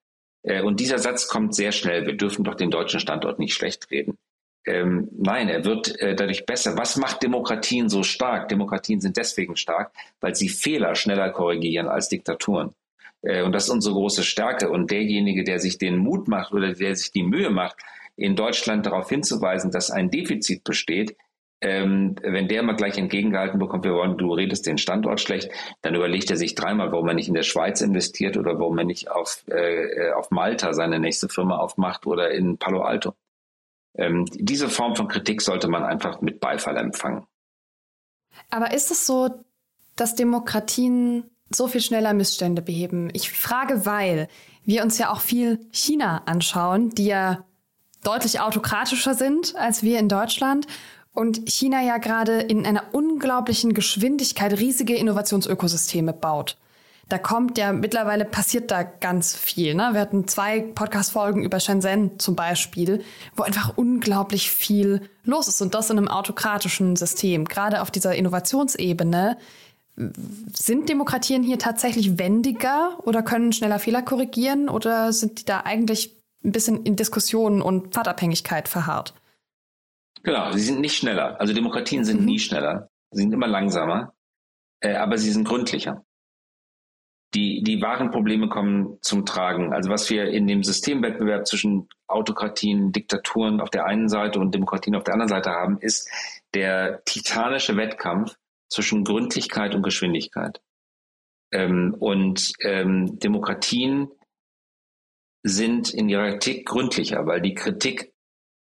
[0.44, 2.06] Äh, und dieser Satz kommt sehr schnell.
[2.06, 4.16] Wir dürfen doch den deutschen Standort nicht schlecht reden.
[4.64, 6.78] Ähm, nein, er wird äh, dadurch besser.
[6.78, 8.48] Was macht Demokratien so stark?
[8.48, 12.76] Demokratien sind deswegen stark, weil sie Fehler schneller korrigieren als Diktaturen.
[13.22, 14.70] Äh, und das ist unsere große Stärke.
[14.70, 17.76] Und derjenige, der sich den Mut macht oder der sich die Mühe macht,
[18.20, 21.16] in Deutschland darauf hinzuweisen, dass ein Defizit besteht,
[21.62, 25.50] ähm, wenn der mal gleich entgegengehalten bekommt, wir wollen, du redest den Standort schlecht,
[25.82, 28.84] dann überlegt er sich dreimal, warum er nicht in der Schweiz investiert oder warum er
[28.84, 33.14] nicht auf, äh, auf Malta seine nächste Firma aufmacht oder in Palo Alto.
[33.94, 37.26] Ähm, diese Form von Kritik sollte man einfach mit Beifall empfangen.
[38.48, 39.30] Aber ist es so,
[39.96, 43.10] dass Demokratien so viel schneller Missstände beheben?
[43.12, 44.28] Ich frage, weil
[44.64, 47.44] wir uns ja auch viel China anschauen, die ja
[48.02, 50.66] deutlich autokratischer sind als wir in Deutschland
[51.12, 56.56] und China ja gerade in einer unglaublichen Geschwindigkeit riesige Innovationsökosysteme baut.
[57.08, 59.74] Da kommt ja mittlerweile passiert da ganz viel.
[59.74, 59.90] Ne?
[59.92, 63.02] Wir hatten zwei Podcast-Folgen über Shenzhen zum Beispiel,
[63.34, 67.46] wo einfach unglaublich viel los ist und das in einem autokratischen System.
[67.46, 69.36] Gerade auf dieser Innovationsebene
[70.54, 76.19] sind Demokratien hier tatsächlich wendiger oder können schneller Fehler korrigieren oder sind die da eigentlich
[76.44, 79.14] ein bisschen in Diskussionen und Pfadabhängigkeit verharrt?
[80.22, 81.40] Genau, sie sind nicht schneller.
[81.40, 82.26] Also Demokratien sind mhm.
[82.26, 82.90] nie schneller.
[83.10, 84.14] Sie sind immer langsamer,
[84.80, 86.04] äh, aber sie sind gründlicher.
[87.34, 89.72] Die, die wahren Probleme kommen zum Tragen.
[89.72, 94.96] Also was wir in dem Systemwettbewerb zwischen Autokratien, Diktaturen auf der einen Seite und Demokratien
[94.96, 96.10] auf der anderen Seite haben, ist
[96.54, 98.36] der titanische Wettkampf
[98.68, 100.60] zwischen Gründlichkeit und Geschwindigkeit.
[101.52, 104.08] Ähm, und ähm, Demokratien
[105.42, 108.12] sind in ihrer Kritik gründlicher, weil die Kritik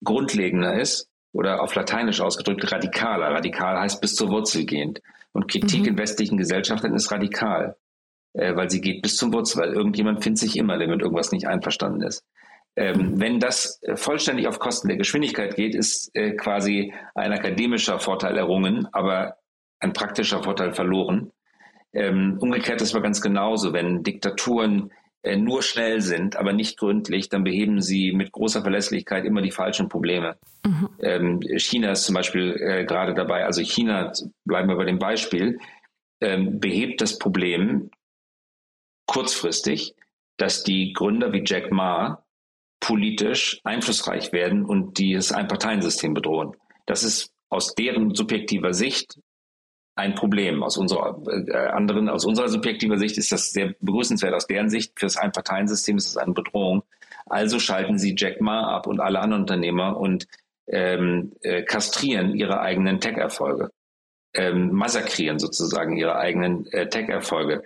[0.03, 3.27] grundlegender ist oder auf Lateinisch ausgedrückt radikaler.
[3.27, 5.01] Radikal heißt bis zur Wurzel gehend.
[5.31, 5.87] Und Kritik mhm.
[5.87, 7.77] in westlichen Gesellschaften ist radikal,
[8.33, 11.31] äh, weil sie geht bis zum Wurzel, weil irgendjemand findet sich immer, der mit irgendwas
[11.31, 12.23] nicht einverstanden ist.
[12.75, 13.21] Ähm, mhm.
[13.21, 18.37] Wenn das äh, vollständig auf Kosten der Geschwindigkeit geht, ist äh, quasi ein akademischer Vorteil
[18.37, 19.35] errungen, aber
[19.79, 21.31] ein praktischer Vorteil verloren.
[21.93, 24.91] Ähm, umgekehrt ist aber ganz genauso, wenn Diktaturen
[25.23, 29.89] nur schnell sind, aber nicht gründlich, dann beheben sie mit großer Verlässlichkeit immer die falschen
[29.89, 30.37] Probleme.
[30.65, 30.89] Mhm.
[31.01, 34.13] Ähm, China ist zum Beispiel äh, gerade dabei, also China,
[34.45, 35.59] bleiben wir bei dem Beispiel,
[36.21, 37.89] ähm, behebt das Problem
[39.07, 39.95] kurzfristig,
[40.37, 42.23] dass die Gründer wie Jack Ma
[42.79, 46.55] politisch einflussreich werden und dieses Einparteiensystem bedrohen.
[46.85, 49.19] Das ist aus deren subjektiver Sicht
[49.99, 50.63] ein Problem.
[50.63, 54.33] Aus unserer äh, anderen, aus unserer subjektiver Sicht ist das sehr begrüßenswert.
[54.33, 56.83] Aus deren Sicht für das Einparteiensystem ist es eine Bedrohung.
[57.27, 60.27] Also schalten sie Jack Ma ab und alle anderen Unternehmer und
[60.67, 63.71] ähm, äh, kastrieren ihre eigenen Tech-Erfolge,
[64.33, 67.63] ähm, massakrieren sozusagen ihre eigenen äh, Tech-Erfolge.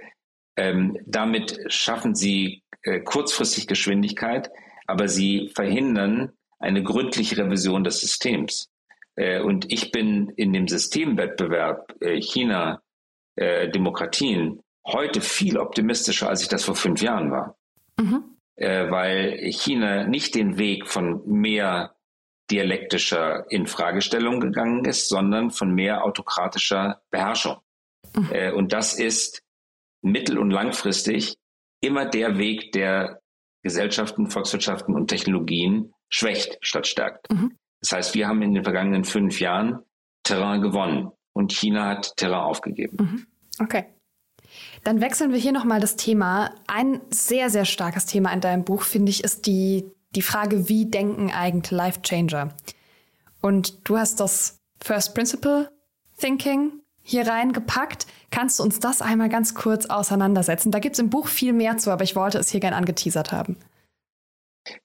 [0.58, 4.52] Ähm, damit schaffen sie äh, kurzfristig Geschwindigkeit,
[4.88, 8.70] aber sie verhindern eine gründliche Revision des Systems.
[9.16, 12.82] Äh, und ich bin in dem Systemwettbewerb äh, China,
[13.36, 17.58] äh, Demokratien heute viel optimistischer, als ich das vor fünf Jahren war.
[18.00, 18.24] Mhm.
[18.56, 21.96] weil China nicht den Weg von mehr
[22.50, 27.58] dialektischer Infragestellung gegangen ist, sondern von mehr autokratischer Beherrschung.
[28.16, 28.56] Mhm.
[28.56, 29.44] und das ist
[30.02, 31.36] mittel- und langfristig
[31.82, 33.22] immer der Weg, der
[33.62, 37.32] Gesellschaften, Volkswirtschaften und Technologien schwächt statt stärkt.
[37.32, 37.58] Mhm.
[37.84, 39.80] Das heißt, wir haben in den vergangenen fünf Jahren
[40.24, 42.98] Terrain gewonnen und China hat Terrain aufgegeben.
[43.00, 43.28] Mhm.
[43.60, 43.86] Okay.
[44.86, 46.56] Dann wechseln wir hier nochmal das Thema.
[46.68, 50.86] Ein sehr, sehr starkes Thema in deinem Buch, finde ich, ist die, die Frage, wie
[50.86, 52.56] denken eigentlich Life Changer?
[53.42, 55.70] Und du hast das First Principle
[56.18, 56.72] Thinking
[57.02, 58.08] hier reingepackt.
[58.32, 60.72] Kannst du uns das einmal ganz kurz auseinandersetzen?
[60.72, 63.34] Da gibt es im Buch viel mehr zu, aber ich wollte es hier gern angeteasert
[63.34, 63.58] haben.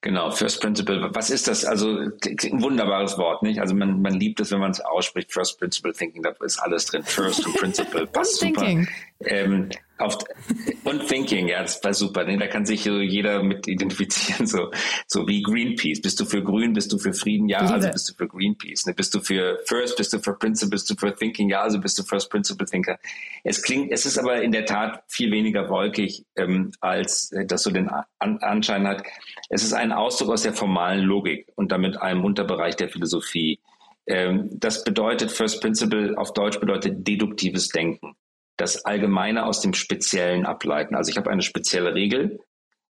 [0.01, 1.09] Genau, First Principle.
[1.15, 1.65] Was ist das?
[1.65, 3.61] Also ein wunderbares Wort, nicht?
[3.61, 5.33] Also man, man liebt es, wenn man es ausspricht.
[5.33, 7.03] First Principle Thinking, da ist alles drin.
[7.05, 8.67] First Principle, passt super.
[9.25, 10.17] Ähm, Auf,
[10.85, 12.25] und Thinking, ja, das war super.
[12.25, 12.39] Ne?
[12.39, 14.71] Da kann sich so jeder mit identifizieren, so,
[15.07, 16.01] so wie Greenpeace.
[16.01, 17.49] Bist du für Grün, bist du für Frieden?
[17.49, 18.87] Ja, also bist du für Greenpeace.
[18.87, 18.95] Ne?
[18.95, 21.49] Bist du für First, bist du für Principle, bist du für Thinking?
[21.49, 22.99] Ja, also bist du First Principle Thinker.
[23.43, 27.65] Es klingt, es ist aber in der Tat viel weniger wolkig, ähm, als äh, das
[27.65, 29.03] so den An Anschein hat.
[29.49, 33.59] Es ist ein Ausdruck aus der formalen Logik und damit einem Unterbereich der Philosophie.
[34.07, 38.15] Ähm, das bedeutet, First Principle auf Deutsch bedeutet deduktives Denken
[38.59, 40.95] das Allgemeine aus dem Speziellen ableiten.
[40.95, 42.41] Also ich habe eine spezielle Regel,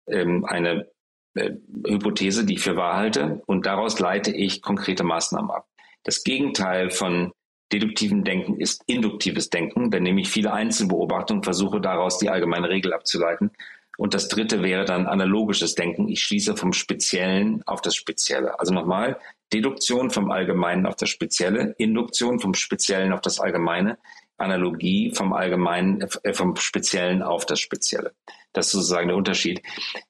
[0.06, 0.88] ähm, eine
[1.34, 1.50] äh,
[1.86, 5.66] Hypothese, die ich für wahr halte, und daraus leite ich konkrete Maßnahmen ab.
[6.04, 7.32] Das Gegenteil von
[7.72, 9.90] deduktivem Denken ist induktives Denken.
[9.90, 13.50] Dann nehme ich viele Einzelbeobachtungen, versuche daraus die allgemeine Regel abzuleiten.
[13.96, 16.08] Und das dritte wäre dann analogisches Denken.
[16.08, 18.58] Ich schließe vom Speziellen auf das Spezielle.
[18.60, 19.18] Also nochmal,
[19.52, 23.98] Deduktion vom Allgemeinen auf das Spezielle, Induktion vom Speziellen auf das Allgemeine.
[24.36, 28.14] Analogie vom Allgemeinen, äh, vom Speziellen auf das Spezielle.
[28.52, 29.62] Das ist sozusagen der Unterschied.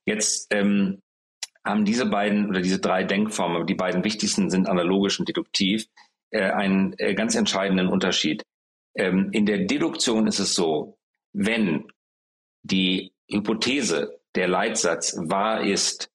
[0.07, 1.03] Jetzt ähm,
[1.65, 5.87] haben diese beiden oder diese drei Denkformen, die beiden wichtigsten sind analogisch und deduktiv,
[6.31, 8.43] äh, einen äh, ganz entscheidenden Unterschied.
[8.97, 10.99] Ähm, in der Deduktion ist es so,
[11.33, 11.89] wenn
[12.63, 16.11] die Hypothese, der Leitsatz wahr ist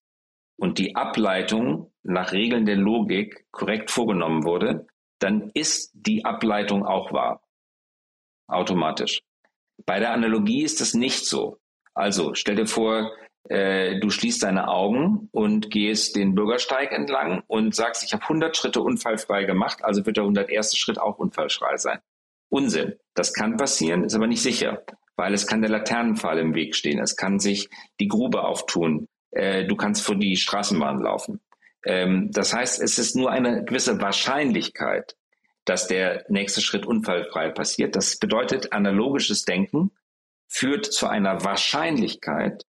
[0.58, 4.88] und die Ableitung nach Regeln der Logik korrekt vorgenommen wurde,
[5.20, 7.42] dann ist die Ableitung auch wahr
[8.50, 9.22] automatisch.
[9.86, 11.58] Bei der Analogie ist das nicht so.
[11.94, 13.12] Also stell dir vor,
[13.50, 18.56] äh, du schließt deine Augen und gehst den Bürgersteig entlang und sagst, ich habe 100
[18.56, 20.78] Schritte unfallfrei gemacht, also wird der 101.
[20.78, 22.00] Schritt auch unfallfrei sein.
[22.50, 22.96] Unsinn.
[23.14, 24.84] Das kann passieren, ist aber nicht sicher,
[25.16, 27.70] weil es kann der Laternenpfahl im Weg stehen, es kann sich
[28.00, 31.40] die Grube auftun, äh, du kannst vor die Straßenbahn laufen.
[31.86, 35.16] Ähm, das heißt, es ist nur eine gewisse Wahrscheinlichkeit,
[35.70, 37.96] dass der nächste Schritt unfallfrei passiert.
[37.96, 39.92] Das bedeutet, analogisches Denken
[40.48, 42.66] führt zu einer Wahrscheinlichkeit,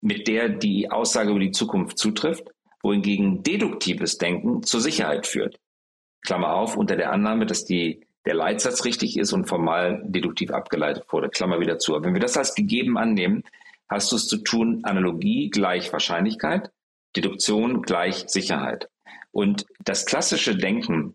[0.00, 2.48] mit der die Aussage über die Zukunft zutrifft,
[2.82, 5.60] wohingegen deduktives Denken zur Sicherheit führt.
[6.22, 11.04] Klammer auf, unter der Annahme, dass die, der Leitsatz richtig ist und formal deduktiv abgeleitet
[11.10, 11.28] wurde.
[11.28, 11.94] Klammer wieder zu.
[11.94, 13.44] Aber wenn wir das als gegeben annehmen,
[13.88, 16.72] hast du es zu tun, Analogie gleich Wahrscheinlichkeit,
[17.14, 18.88] Deduktion gleich Sicherheit.
[19.30, 21.14] Und das klassische Denken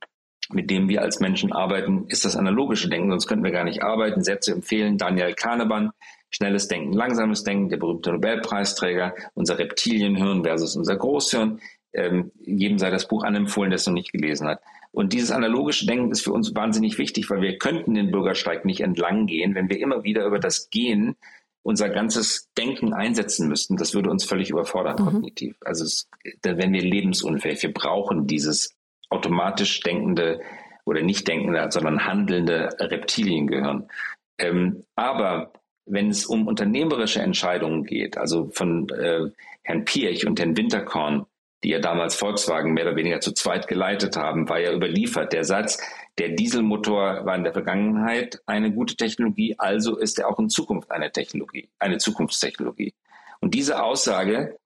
[0.52, 3.84] mit dem wir als Menschen arbeiten, ist das analogische Denken, sonst könnten wir gar nicht
[3.84, 4.24] arbeiten.
[4.24, 5.92] Sätze empfehlen Daniel Kahnemann,
[6.30, 11.60] schnelles Denken, langsames Denken, der berühmte Nobelpreisträger, unser Reptilienhirn versus unser Großhirn.
[11.94, 14.62] Ähm, jedem sei das Buch anempfohlen, der es noch nicht gelesen hat.
[14.92, 18.82] Und dieses analogische Denken ist für uns wahnsinnig wichtig, weil wir könnten den Bürgersteig nicht
[18.82, 21.16] entlang gehen, wenn wir immer wieder über das Gehen
[21.64, 23.76] unser ganzes Denken einsetzen müssten.
[23.76, 25.06] Das würde uns völlig überfordern mhm.
[25.06, 25.58] kognitiv.
[25.62, 26.08] Also es,
[26.44, 27.64] dann wären wir lebensunfähig.
[27.64, 28.76] Wir brauchen dieses
[29.10, 30.42] automatisch denkende
[30.86, 33.90] oder nicht denkende, sondern handelnde Reptiliengehirn.
[34.38, 35.54] Ähm, aber
[35.86, 39.30] wenn es um unternehmerische Entscheidungen geht, also von äh,
[39.64, 41.26] Herrn Pirch und Herrn Winterkorn,
[41.64, 45.34] die ja damals Volkswagen mehr oder weniger zu zweit geleitet haben, war ja überliefert.
[45.34, 45.82] Der Satz,
[46.20, 50.92] der Dieselmotor war in der Vergangenheit eine gute Technologie, also ist er auch in Zukunft
[50.92, 52.94] eine Technologie, eine Zukunftstechnologie.
[53.42, 54.58] Und diese Aussage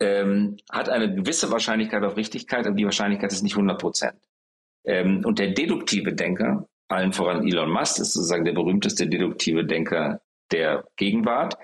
[0.00, 4.16] ähm, hat eine gewisse Wahrscheinlichkeit auf Richtigkeit, aber die Wahrscheinlichkeit ist nicht 100 Prozent.
[4.84, 10.20] Ähm, und der deduktive Denker, allen voran Elon Musk, ist sozusagen der berühmteste deduktive Denker
[10.52, 11.56] der Gegenwart.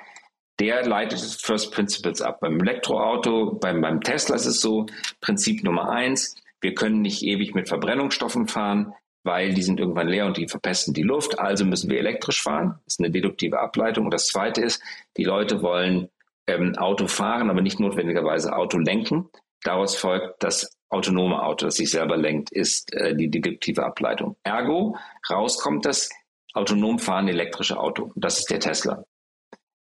[0.58, 2.40] Der leitet First Principles ab.
[2.40, 4.86] Beim Elektroauto, beim, beim Tesla ist es so,
[5.20, 10.26] Prinzip Nummer eins, wir können nicht ewig mit Verbrennungsstoffen fahren, weil die sind irgendwann leer
[10.26, 11.38] und die verpesten die Luft.
[11.38, 12.78] Also müssen wir elektrisch fahren.
[12.84, 14.04] Das ist eine deduktive Ableitung.
[14.04, 14.82] Und das zweite ist,
[15.16, 16.08] die Leute wollen
[16.50, 19.28] ähm, Auto fahren, aber nicht notwendigerweise Auto lenken.
[19.62, 24.36] Daraus folgt, das autonome Auto, das sich selber lenkt, ist äh, die deduktive Ableitung.
[24.42, 24.96] Ergo,
[25.30, 26.08] rauskommt das
[26.54, 28.12] autonom fahrende elektrische Auto.
[28.16, 29.04] Das ist der Tesla.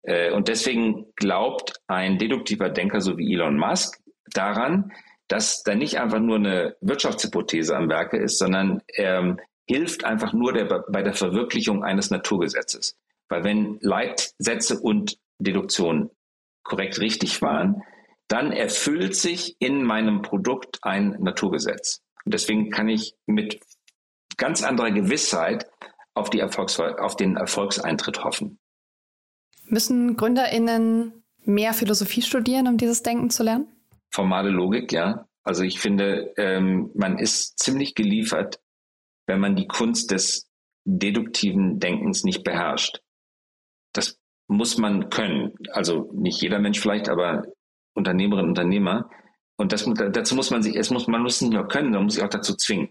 [0.02, 3.98] Äh, und deswegen glaubt ein deduktiver Denker, so wie Elon Musk,
[4.32, 4.92] daran,
[5.28, 10.52] dass da nicht einfach nur eine Wirtschaftshypothese am Werke ist, sondern er hilft einfach nur
[10.52, 12.96] der, bei der Verwirklichung eines Naturgesetzes.
[13.28, 16.10] Weil wenn Leitsätze und Deduktion
[16.62, 17.82] korrekt richtig waren,
[18.28, 22.02] dann erfüllt sich in meinem Produkt ein Naturgesetz.
[22.24, 23.60] Und deswegen kann ich mit
[24.36, 25.66] ganz anderer Gewissheit
[26.14, 28.58] auf, die Erfolgs auf den Erfolgseintritt hoffen.
[29.64, 33.68] Müssen GründerInnen mehr Philosophie studieren, um dieses Denken zu lernen?
[34.10, 35.26] Formale Logik, ja.
[35.42, 38.60] Also ich finde, ähm, man ist ziemlich geliefert,
[39.26, 40.50] wenn man die Kunst des
[40.84, 43.00] deduktiven Denkens nicht beherrscht.
[43.92, 45.54] Das muss man können.
[45.72, 47.44] Also nicht jeder Mensch vielleicht, aber
[47.94, 49.10] Unternehmerinnen und Unternehmer.
[49.56, 52.14] Und das, dazu muss man sich, es muss, man muss nicht nur können, man muss
[52.14, 52.88] sich auch dazu zwingen.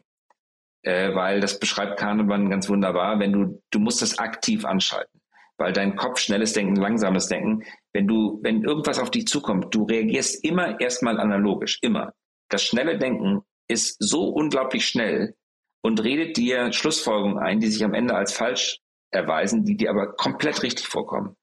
[0.83, 5.19] Äh, weil das beschreibt Kahnemann ganz wunderbar, wenn du, du musst das aktiv anschalten.
[5.57, 9.85] weil dein Kopf schnelles Denken, langsames Denken, wenn du, wenn irgendwas auf dich zukommt, du
[9.85, 12.13] reagierst immer erstmal analogisch, immer.
[12.49, 15.35] Das schnelle Denken ist so unglaublich schnell
[15.81, 18.79] und redet dir Schlussfolgerungen ein, die sich am Ende als falsch
[19.11, 21.35] erweisen, die dir aber komplett richtig vorkommen.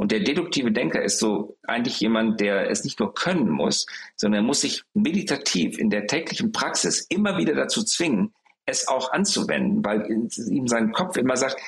[0.00, 3.84] Und der deduktive Denker ist so eigentlich jemand, der es nicht nur können muss,
[4.16, 8.32] sondern er muss sich meditativ in der täglichen Praxis immer wieder dazu zwingen,
[8.64, 11.60] es auch anzuwenden, weil ihm sein Kopf immer sagt,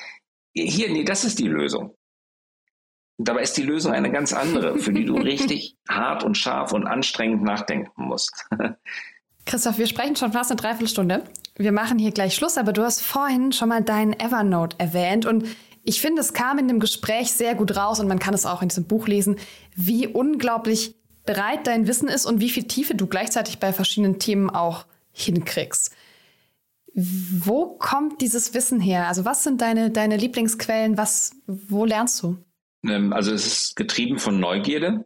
[0.55, 1.95] hier, nee, das ist die Lösung.
[3.19, 6.73] Und dabei ist die Lösung eine ganz andere, für die du richtig hart und scharf
[6.73, 8.47] und anstrengend nachdenken musst.
[9.45, 11.23] Christoph, wir sprechen schon fast eine Dreiviertelstunde.
[11.55, 15.45] Wir machen hier gleich Schluss, aber du hast vorhin schon mal deinen Evernote erwähnt und
[15.83, 18.61] ich finde, es kam in dem Gespräch sehr gut raus und man kann es auch
[18.61, 19.37] in diesem Buch lesen,
[19.75, 24.49] wie unglaublich breit dein Wissen ist und wie viel Tiefe du gleichzeitig bei verschiedenen Themen
[24.49, 25.95] auch hinkriegst.
[26.95, 29.07] Wo kommt dieses Wissen her?
[29.07, 30.97] Also was sind deine, deine Lieblingsquellen?
[30.97, 32.37] Was, wo lernst du?
[32.87, 35.05] Ähm, also es ist getrieben von Neugierde.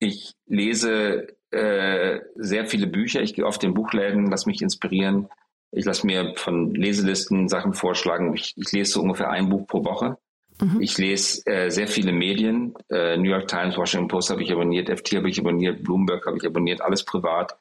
[0.00, 3.22] Ich lese äh, sehr viele Bücher.
[3.22, 5.28] Ich gehe oft in Buchläden, lass mich inspirieren.
[5.72, 8.34] Ich lasse mir von Leselisten Sachen vorschlagen.
[8.34, 10.18] Ich, ich lese so ungefähr ein Buch pro Woche.
[10.60, 10.80] Mhm.
[10.80, 12.74] Ich lese äh, sehr viele Medien.
[12.90, 16.36] Äh, New York Times, Washington Post habe ich abonniert, FT habe ich abonniert, Bloomberg habe
[16.36, 17.56] ich abonniert, alles privat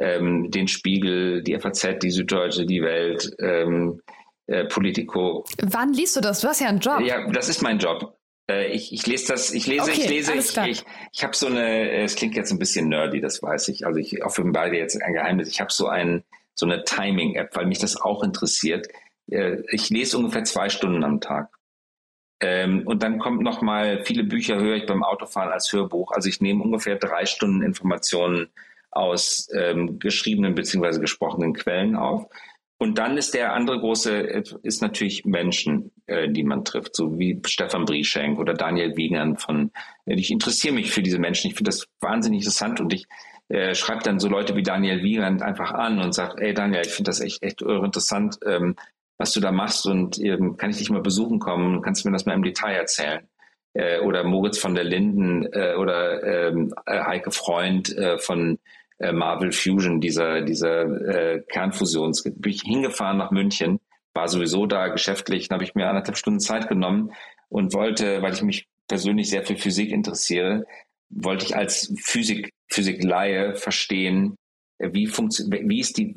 [0.00, 4.00] ähm, den Spiegel, die FAZ, die Süddeutsche, die Welt, ähm,
[4.46, 5.44] äh, Politico.
[5.62, 6.40] Wann liest du das?
[6.40, 7.00] Du hast ja einen Job.
[7.00, 8.16] Ja, das ist mein Job.
[8.50, 11.46] Äh, ich, ich lese das, ich lese, okay, ich lese, ich, ich, ich habe so
[11.46, 13.86] eine, es klingt jetzt ein bisschen nerdy, das weiß ich.
[13.86, 15.48] Also ich offenbare jetzt ein Geheimnis.
[15.50, 16.24] Ich habe so ein,
[16.54, 18.88] so eine Timing-App, weil mich das auch interessiert.
[19.30, 21.50] Äh, ich lese ungefähr zwei Stunden am Tag.
[22.40, 26.12] Ähm, und dann kommt noch mal viele Bücher höre ich beim Autofahren als Hörbuch.
[26.12, 28.48] Also ich nehme ungefähr drei Stunden Informationen
[28.90, 32.26] aus ähm, geschriebenen beziehungsweise gesprochenen Quellen auf.
[32.78, 34.10] Und dann ist der andere große,
[34.62, 39.70] ist natürlich Menschen, äh, die man trifft, so wie Stefan Brieschenk oder Daniel Wiegand von,
[40.06, 43.06] äh, ich interessiere mich für diese Menschen, ich finde das wahnsinnig interessant und ich
[43.50, 46.92] äh, schreibe dann so Leute wie Daniel Wiegand einfach an und sage, ey Daniel, ich
[46.92, 48.76] finde das echt, echt interessant, ähm,
[49.18, 52.12] was du da machst und ähm, kann ich dich mal besuchen kommen, kannst du mir
[52.12, 53.28] das mal im Detail erzählen?
[53.74, 58.58] Äh, oder Moritz von der Linden äh, oder ähm, äh, Heike Freund äh, von
[58.98, 62.22] äh, Marvel Fusion, dieser, dieser äh, Kernfusions.
[62.22, 63.80] Bin ich hingefahren nach München,
[64.14, 67.12] war sowieso da geschäftlich, dann habe ich mir anderthalb Stunden Zeit genommen
[67.48, 70.66] und wollte, weil ich mich persönlich sehr für Physik interessiere,
[71.10, 74.36] wollte ich als Physik, Physikleihe verstehen,
[74.78, 76.14] äh, wie, wie ist die,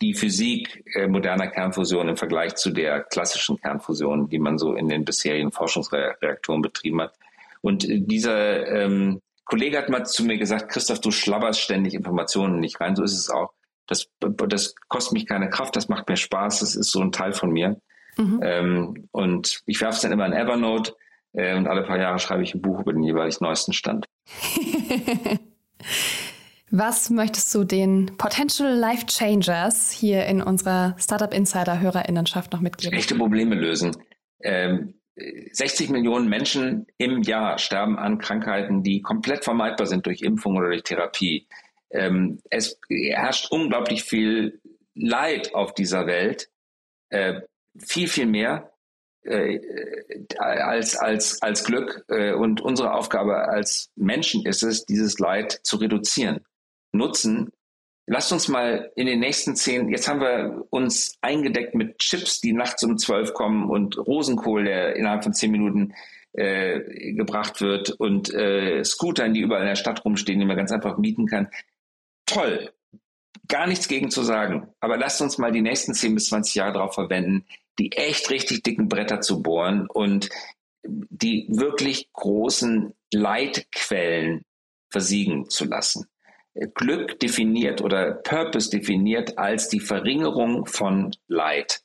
[0.00, 4.88] die Physik äh, moderner Kernfusion im Vergleich zu der klassischen Kernfusion, die man so in
[4.88, 7.14] den bisherigen Forschungsreaktoren betrieben hat.
[7.60, 12.60] Und äh, dieser ähm, Kollege hat mal zu mir gesagt, Christoph, du schlabberst ständig Informationen
[12.60, 12.96] nicht rein.
[12.96, 13.52] So ist es auch.
[13.86, 17.32] Das, das kostet mich keine Kraft, das macht mir Spaß, das ist so ein Teil
[17.32, 17.80] von mir.
[18.16, 18.40] Mhm.
[18.42, 20.94] Ähm, und ich werfe es dann immer in Evernote
[21.32, 24.06] äh, und alle paar Jahre schreibe ich ein Buch über den jeweils neuesten Stand.
[26.70, 32.96] Was möchtest du den Potential Life Changers hier in unserer Startup Insider Hörerinnenschaft noch mitgeben?
[32.96, 33.94] Echte Probleme lösen.
[34.42, 40.56] Ähm, 60 Millionen Menschen im Jahr sterben an Krankheiten, die komplett vermeidbar sind durch Impfung
[40.56, 41.46] oder durch Therapie.
[41.90, 44.60] Ähm, es herrscht unglaublich viel
[44.94, 46.48] Leid auf dieser Welt,
[47.10, 47.42] äh,
[47.78, 48.71] viel, viel mehr
[49.24, 49.60] äh,
[50.38, 52.04] als, als, als Glück.
[52.08, 56.40] Äh, und unsere Aufgabe als Menschen ist es, dieses Leid zu reduzieren.
[56.92, 57.50] Nutzen
[58.06, 62.52] Lasst uns mal in den nächsten zehn, jetzt haben wir uns eingedeckt mit Chips, die
[62.52, 65.94] nachts um zwölf kommen und Rosenkohl, der innerhalb von zehn Minuten
[66.32, 70.72] äh, gebracht wird und äh, Scootern, die überall in der Stadt rumstehen, die man ganz
[70.72, 71.48] einfach mieten kann.
[72.26, 72.72] Toll,
[73.46, 74.68] gar nichts gegen zu sagen.
[74.80, 77.46] Aber lasst uns mal die nächsten zehn bis zwanzig Jahre darauf verwenden,
[77.78, 80.28] die echt richtig dicken Bretter zu bohren und
[80.84, 84.44] die wirklich großen Leitquellen
[84.90, 86.06] versiegen zu lassen.
[86.74, 91.80] Glück definiert oder Purpose definiert als die Verringerung von Leid.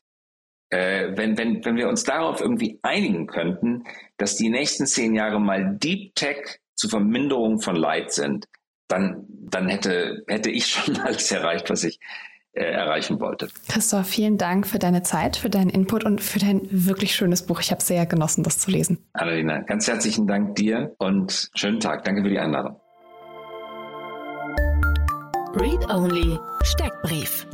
[0.69, 3.85] Äh, wenn, wenn, wenn wir uns darauf irgendwie einigen könnten,
[4.17, 8.47] dass die nächsten zehn Jahre mal Deep Tech zur Verminderung von Leid sind,
[8.89, 11.99] dann, dann hätte, hätte ich schon alles erreicht, was ich
[12.65, 13.47] erreichen wollte.
[13.67, 17.59] Christoph, vielen Dank für deine Zeit, für deinen Input und für dein wirklich schönes Buch.
[17.59, 18.99] Ich habe sehr genossen, das zu lesen.
[19.13, 22.03] Annalena, ganz herzlichen Dank dir und schönen Tag.
[22.03, 22.79] Danke für die Einladung.
[25.55, 27.47] Read Only Steckbrief.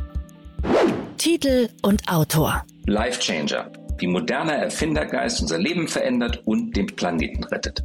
[1.16, 2.64] Titel und Autor.
[2.86, 3.70] Life Changer.
[3.98, 7.82] Wie moderner Erfindergeist unser Leben verändert und den Planeten rettet.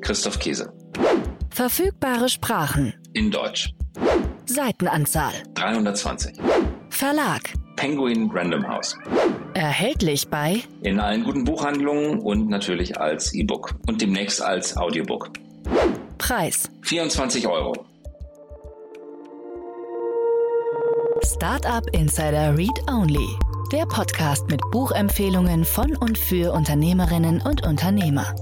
[0.00, 0.72] Christoph Käse.
[1.50, 2.94] Verfügbare Sprachen.
[3.12, 3.72] In Deutsch.
[4.50, 5.32] Seitenanzahl.
[5.54, 6.34] 320.
[6.90, 7.52] Verlag.
[7.76, 8.98] Penguin Random House.
[9.54, 15.30] Erhältlich bei In allen guten Buchhandlungen und natürlich als E-Book und demnächst als Audiobook.
[16.18, 17.86] Preis 24 Euro.
[21.24, 23.28] Startup Insider Read Only.
[23.72, 28.34] Der Podcast mit Buchempfehlungen von und für Unternehmerinnen und Unternehmer.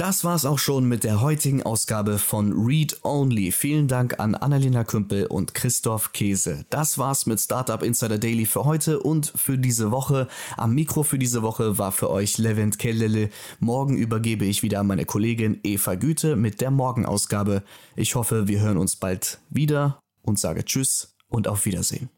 [0.00, 3.52] Das war's auch schon mit der heutigen Ausgabe von Read Only.
[3.52, 6.64] Vielen Dank an Annalena Kümpel und Christoph Käse.
[6.70, 10.26] Das war's mit Startup Insider Daily für heute und für diese Woche.
[10.56, 13.28] Am Mikro für diese Woche war für euch Levent Kellele.
[13.58, 17.62] Morgen übergebe ich wieder an meine Kollegin Eva Güte mit der Morgenausgabe.
[17.94, 22.08] Ich hoffe, wir hören uns bald wieder und sage Tschüss und auf Wiedersehen.